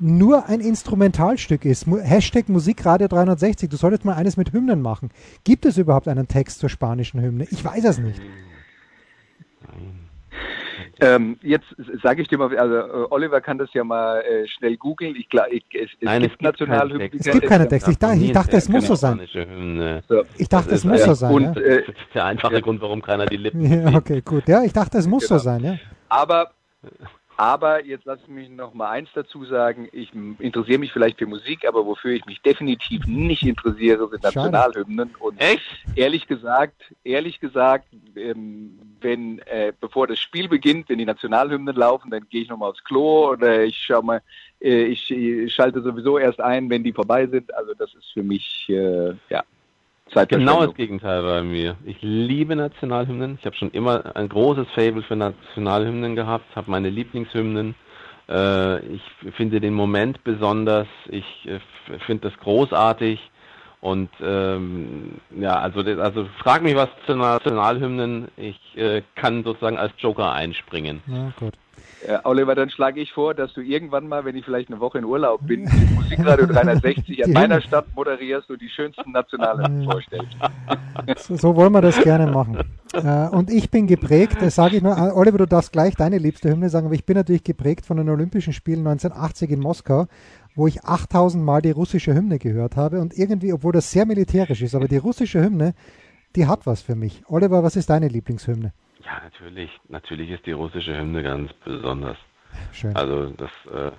nur 0.00 0.48
ein 0.48 0.60
Instrumentalstück 0.60 1.64
ist. 1.64 1.86
Hashtag 1.86 2.48
Musikradio 2.48 3.08
360. 3.08 3.70
Du 3.70 3.76
solltest 3.76 4.04
mal 4.04 4.14
eines 4.14 4.36
mit 4.36 4.52
Hymnen 4.52 4.82
machen. 4.82 5.10
Gibt 5.44 5.64
es 5.66 5.78
überhaupt 5.78 6.08
einen 6.08 6.28
Text 6.28 6.58
zur 6.58 6.68
spanischen 6.68 7.20
Hymne? 7.20 7.46
Ich 7.50 7.64
weiß 7.64 7.84
es 7.84 7.98
nicht. 7.98 8.20
Ähm, 11.00 11.38
jetzt 11.42 11.66
sage 12.02 12.22
ich 12.22 12.28
dir 12.28 12.38
mal, 12.38 12.56
also 12.56 12.74
äh, 12.74 13.06
Oliver 13.10 13.40
kann 13.40 13.58
das 13.58 13.72
ja 13.72 13.82
mal 13.82 14.20
äh, 14.20 14.46
schnell 14.46 14.76
googeln. 14.76 15.16
Ich, 15.16 15.28
ich, 15.50 15.64
es, 15.74 15.90
es 15.90 15.90
Nein, 16.00 16.22
gibt, 16.22 16.32
gibt 16.32 16.42
Nationalhymnen. 16.42 17.10
Es 17.18 17.24
gibt 17.24 17.46
keine 17.46 17.68
Texte. 17.68 17.90
Ich, 17.90 18.22
ich, 18.22 18.32
dachte, 18.32 18.56
es 18.56 18.68
muss 18.68 18.86
so 18.86 18.94
sein. 18.94 19.20
Ich 20.38 20.48
dachte, 20.48 20.74
es 20.74 20.84
muss 20.84 21.04
so 21.04 21.14
sein. 21.14 21.32
Und, 21.32 21.56
äh, 21.56 21.80
das 21.80 21.88
ist 21.88 22.14
der 22.14 22.24
einfache 22.26 22.60
Grund, 22.60 22.80
warum 22.80 23.02
keiner 23.02 23.26
die 23.26 23.36
Lippen 23.36 23.64
Ja, 23.64 23.94
okay, 23.94 24.22
gut. 24.24 24.46
Ja, 24.46 24.62
ich 24.62 24.72
dachte, 24.72 24.98
es 24.98 25.06
muss 25.06 25.26
genau. 25.26 25.38
so 25.38 25.44
sein. 25.44 25.64
Ja. 25.64 25.78
Aber 26.08 26.52
aber 27.36 27.84
jetzt 27.84 28.04
Sie 28.04 28.32
mich 28.32 28.48
noch 28.48 28.74
mal 28.74 28.90
eins 28.90 29.08
dazu 29.14 29.44
sagen. 29.44 29.88
Ich 29.92 30.12
interessiere 30.38 30.78
mich 30.78 30.92
vielleicht 30.92 31.18
für 31.18 31.26
Musik, 31.26 31.66
aber 31.66 31.84
wofür 31.84 32.12
ich 32.12 32.24
mich 32.26 32.40
definitiv 32.42 33.06
nicht 33.06 33.42
interessiere, 33.42 34.08
sind 34.08 34.22
Nationalhymnen. 34.22 35.14
Und 35.18 35.40
Echt? 35.40 35.62
ehrlich 35.96 36.26
gesagt, 36.26 36.94
ehrlich 37.02 37.40
gesagt, 37.40 37.86
ähm, 38.14 38.78
wenn 39.00 39.40
äh, 39.40 39.72
bevor 39.78 40.06
das 40.06 40.20
Spiel 40.20 40.48
beginnt, 40.48 40.88
wenn 40.88 40.98
die 40.98 41.04
Nationalhymnen 41.04 41.74
laufen, 41.74 42.10
dann 42.10 42.28
gehe 42.28 42.42
ich 42.42 42.48
noch 42.48 42.58
mal 42.58 42.68
aufs 42.68 42.84
Klo 42.84 43.30
oder 43.30 43.64
ich 43.64 43.78
schau 43.78 44.02
mal, 44.02 44.22
äh, 44.60 44.84
ich, 44.84 45.10
ich, 45.10 45.52
schalte 45.52 45.82
sowieso 45.82 46.18
erst 46.18 46.40
ein, 46.40 46.70
wenn 46.70 46.84
die 46.84 46.92
vorbei 46.92 47.26
sind. 47.26 47.52
Also 47.54 47.74
das 47.74 47.92
ist 47.94 48.12
für 48.12 48.22
mich 48.22 48.66
äh, 48.68 49.14
ja 49.28 49.42
Genau 50.12 50.66
das 50.66 50.74
Gegenteil 50.74 51.22
bei 51.22 51.42
mir. 51.42 51.76
Ich 51.84 51.96
liebe 52.00 52.54
Nationalhymnen. 52.54 53.36
Ich 53.40 53.46
habe 53.46 53.56
schon 53.56 53.70
immer 53.70 54.14
ein 54.14 54.28
großes 54.28 54.66
Fable 54.74 55.02
für 55.02 55.16
Nationalhymnen 55.16 56.14
gehabt, 56.14 56.44
habe 56.54 56.70
meine 56.70 56.90
Lieblingshymnen. 56.90 57.74
Äh, 58.28 58.80
ich 58.86 59.02
finde 59.36 59.60
den 59.60 59.74
Moment 59.74 60.22
besonders. 60.22 60.86
Ich 61.08 61.24
äh, 61.46 61.58
finde 62.06 62.28
das 62.28 62.38
großartig. 62.40 63.18
Und 63.84 64.08
ähm, 64.22 65.16
ja, 65.38 65.58
also, 65.58 65.80
also 65.80 66.26
frag 66.38 66.62
mich 66.62 66.74
was 66.74 66.88
zu 67.04 67.14
Nationalhymnen. 67.14 68.28
Ich 68.38 68.58
äh, 68.78 69.02
kann 69.14 69.44
sozusagen 69.44 69.76
als 69.76 69.92
Joker 69.98 70.32
einspringen. 70.32 71.02
Ja, 71.06 71.34
gut. 71.38 71.52
Ja, 72.08 72.20
Oliver, 72.24 72.54
dann 72.54 72.70
schlage 72.70 73.02
ich 73.02 73.12
vor, 73.12 73.34
dass 73.34 73.52
du 73.52 73.60
irgendwann 73.60 74.08
mal, 74.08 74.24
wenn 74.24 74.36
ich 74.36 74.44
vielleicht 74.46 74.70
eine 74.70 74.80
Woche 74.80 74.96
in 74.98 75.04
Urlaub 75.04 75.46
bin, 75.46 75.68
Musikradio 75.94 76.46
360 76.52 77.18
in 77.18 77.32
meiner 77.34 77.60
Stadt 77.60 77.84
moderierst 77.94 78.48
und 78.48 78.62
die 78.62 78.70
schönsten 78.70 79.12
Nationalen 79.12 79.84
vorstellst. 79.84 80.34
So, 81.18 81.36
so, 81.36 81.56
wollen 81.56 81.72
wir 81.72 81.82
das 81.82 82.00
gerne 82.00 82.26
machen. 82.26 82.58
Äh, 82.94 83.26
und 83.30 83.50
ich 83.50 83.72
bin 83.72 83.88
geprägt, 83.88 84.36
das 84.40 84.54
sage 84.54 84.76
ich 84.76 84.82
nur, 84.84 84.96
äh, 84.96 85.10
Oliver, 85.10 85.38
du 85.38 85.46
darfst 85.48 85.72
gleich 85.72 85.96
deine 85.96 86.18
liebste 86.18 86.48
Hymne 86.48 86.68
sagen, 86.68 86.86
aber 86.86 86.94
ich 86.94 87.04
bin 87.04 87.16
natürlich 87.16 87.42
geprägt 87.42 87.84
von 87.84 87.96
den 87.96 88.08
Olympischen 88.08 88.52
Spielen 88.52 88.86
1980 88.86 89.50
in 89.50 89.58
Moskau, 89.58 90.06
wo 90.54 90.66
ich 90.66 90.84
8000 90.84 91.44
Mal 91.44 91.62
die 91.62 91.70
russische 91.70 92.14
Hymne 92.14 92.38
gehört 92.38 92.76
habe 92.76 93.00
und 93.00 93.16
irgendwie, 93.16 93.52
obwohl 93.52 93.72
das 93.72 93.90
sehr 93.90 94.06
militärisch 94.06 94.62
ist, 94.62 94.74
aber 94.74 94.88
die 94.88 94.96
russische 94.96 95.42
Hymne, 95.42 95.74
die 96.36 96.46
hat 96.46 96.66
was 96.66 96.82
für 96.82 96.94
mich. 96.94 97.22
Oliver, 97.28 97.62
was 97.62 97.76
ist 97.76 97.90
deine 97.90 98.08
Lieblingshymne? 98.08 98.72
Ja, 99.04 99.20
natürlich. 99.22 99.70
Natürlich 99.88 100.30
ist 100.30 100.46
die 100.46 100.52
russische 100.52 100.96
Hymne 100.96 101.22
ganz 101.22 101.52
besonders. 101.64 102.16
Schön. 102.72 102.96
Also 102.96 103.30
das, 103.30 103.50
äh, 103.72 103.90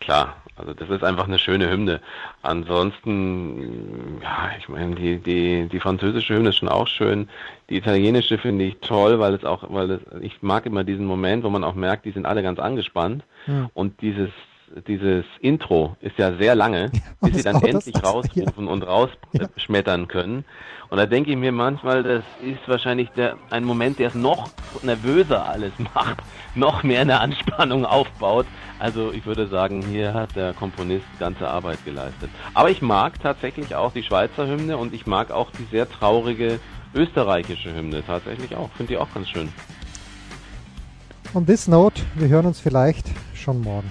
klar, 0.00 0.36
also 0.56 0.74
das 0.74 0.90
ist 0.90 1.04
einfach 1.04 1.28
eine 1.28 1.38
schöne 1.38 1.70
Hymne. 1.70 2.00
Ansonsten, 2.42 4.20
ja, 4.22 4.50
ich 4.58 4.68
meine, 4.68 4.94
die, 4.96 5.18
die, 5.18 5.68
die 5.68 5.80
französische 5.80 6.34
Hymne 6.34 6.48
ist 6.48 6.56
schon 6.56 6.68
auch 6.68 6.88
schön. 6.88 7.28
Die 7.70 7.76
italienische 7.76 8.38
finde 8.38 8.64
ich 8.64 8.78
toll, 8.80 9.18
weil 9.18 9.34
es 9.34 9.44
auch, 9.44 9.64
weil 9.68 9.90
es, 9.92 10.00
ich 10.20 10.42
mag 10.42 10.66
immer 10.66 10.82
diesen 10.82 11.06
Moment, 11.06 11.44
wo 11.44 11.50
man 11.50 11.62
auch 11.62 11.74
merkt, 11.74 12.06
die 12.06 12.12
sind 12.12 12.26
alle 12.26 12.42
ganz 12.42 12.58
angespannt. 12.58 13.24
Ja. 13.46 13.70
Und 13.74 14.00
dieses 14.00 14.30
dieses 14.86 15.24
Intro 15.40 15.96
ist 16.00 16.18
ja 16.18 16.36
sehr 16.36 16.54
lange, 16.54 16.90
ja, 16.92 17.00
bis 17.20 17.36
sie 17.36 17.42
dann 17.42 17.62
endlich 17.62 18.02
rausrufen 18.02 18.66
ja. 18.66 18.72
und 18.72 18.82
rausschmettern 18.82 20.08
können. 20.08 20.44
Und 20.88 20.98
da 20.98 21.06
denke 21.06 21.30
ich 21.30 21.36
mir 21.36 21.52
manchmal, 21.52 22.02
das 22.02 22.22
ist 22.42 22.68
wahrscheinlich 22.68 23.10
der, 23.10 23.36
ein 23.50 23.64
Moment, 23.64 23.98
der 23.98 24.08
es 24.08 24.14
noch 24.14 24.50
nervöser 24.82 25.48
alles 25.48 25.72
macht, 25.94 26.18
noch 26.54 26.82
mehr 26.82 27.00
eine 27.00 27.20
Anspannung 27.20 27.84
aufbaut. 27.84 28.46
Also 28.78 29.12
ich 29.12 29.26
würde 29.26 29.48
sagen, 29.48 29.82
hier 29.82 30.14
hat 30.14 30.36
der 30.36 30.52
Komponist 30.52 31.06
ganze 31.18 31.48
Arbeit 31.48 31.84
geleistet. 31.84 32.30
Aber 32.54 32.70
ich 32.70 32.82
mag 32.82 33.20
tatsächlich 33.20 33.74
auch 33.74 33.92
die 33.92 34.02
Schweizer 34.02 34.46
Hymne 34.46 34.76
und 34.76 34.94
ich 34.94 35.06
mag 35.06 35.30
auch 35.30 35.50
die 35.50 35.66
sehr 35.70 35.88
traurige 35.88 36.60
österreichische 36.94 37.74
Hymne 37.74 38.02
tatsächlich 38.06 38.54
auch. 38.56 38.70
Finde 38.72 38.94
ich 38.94 38.98
auch 38.98 39.12
ganz 39.12 39.28
schön. 39.28 39.48
On 41.34 41.44
this 41.44 41.66
note, 41.66 42.02
wir 42.14 42.28
hören 42.28 42.46
uns 42.46 42.60
vielleicht 42.60 43.10
schon 43.34 43.60
morgen. 43.60 43.90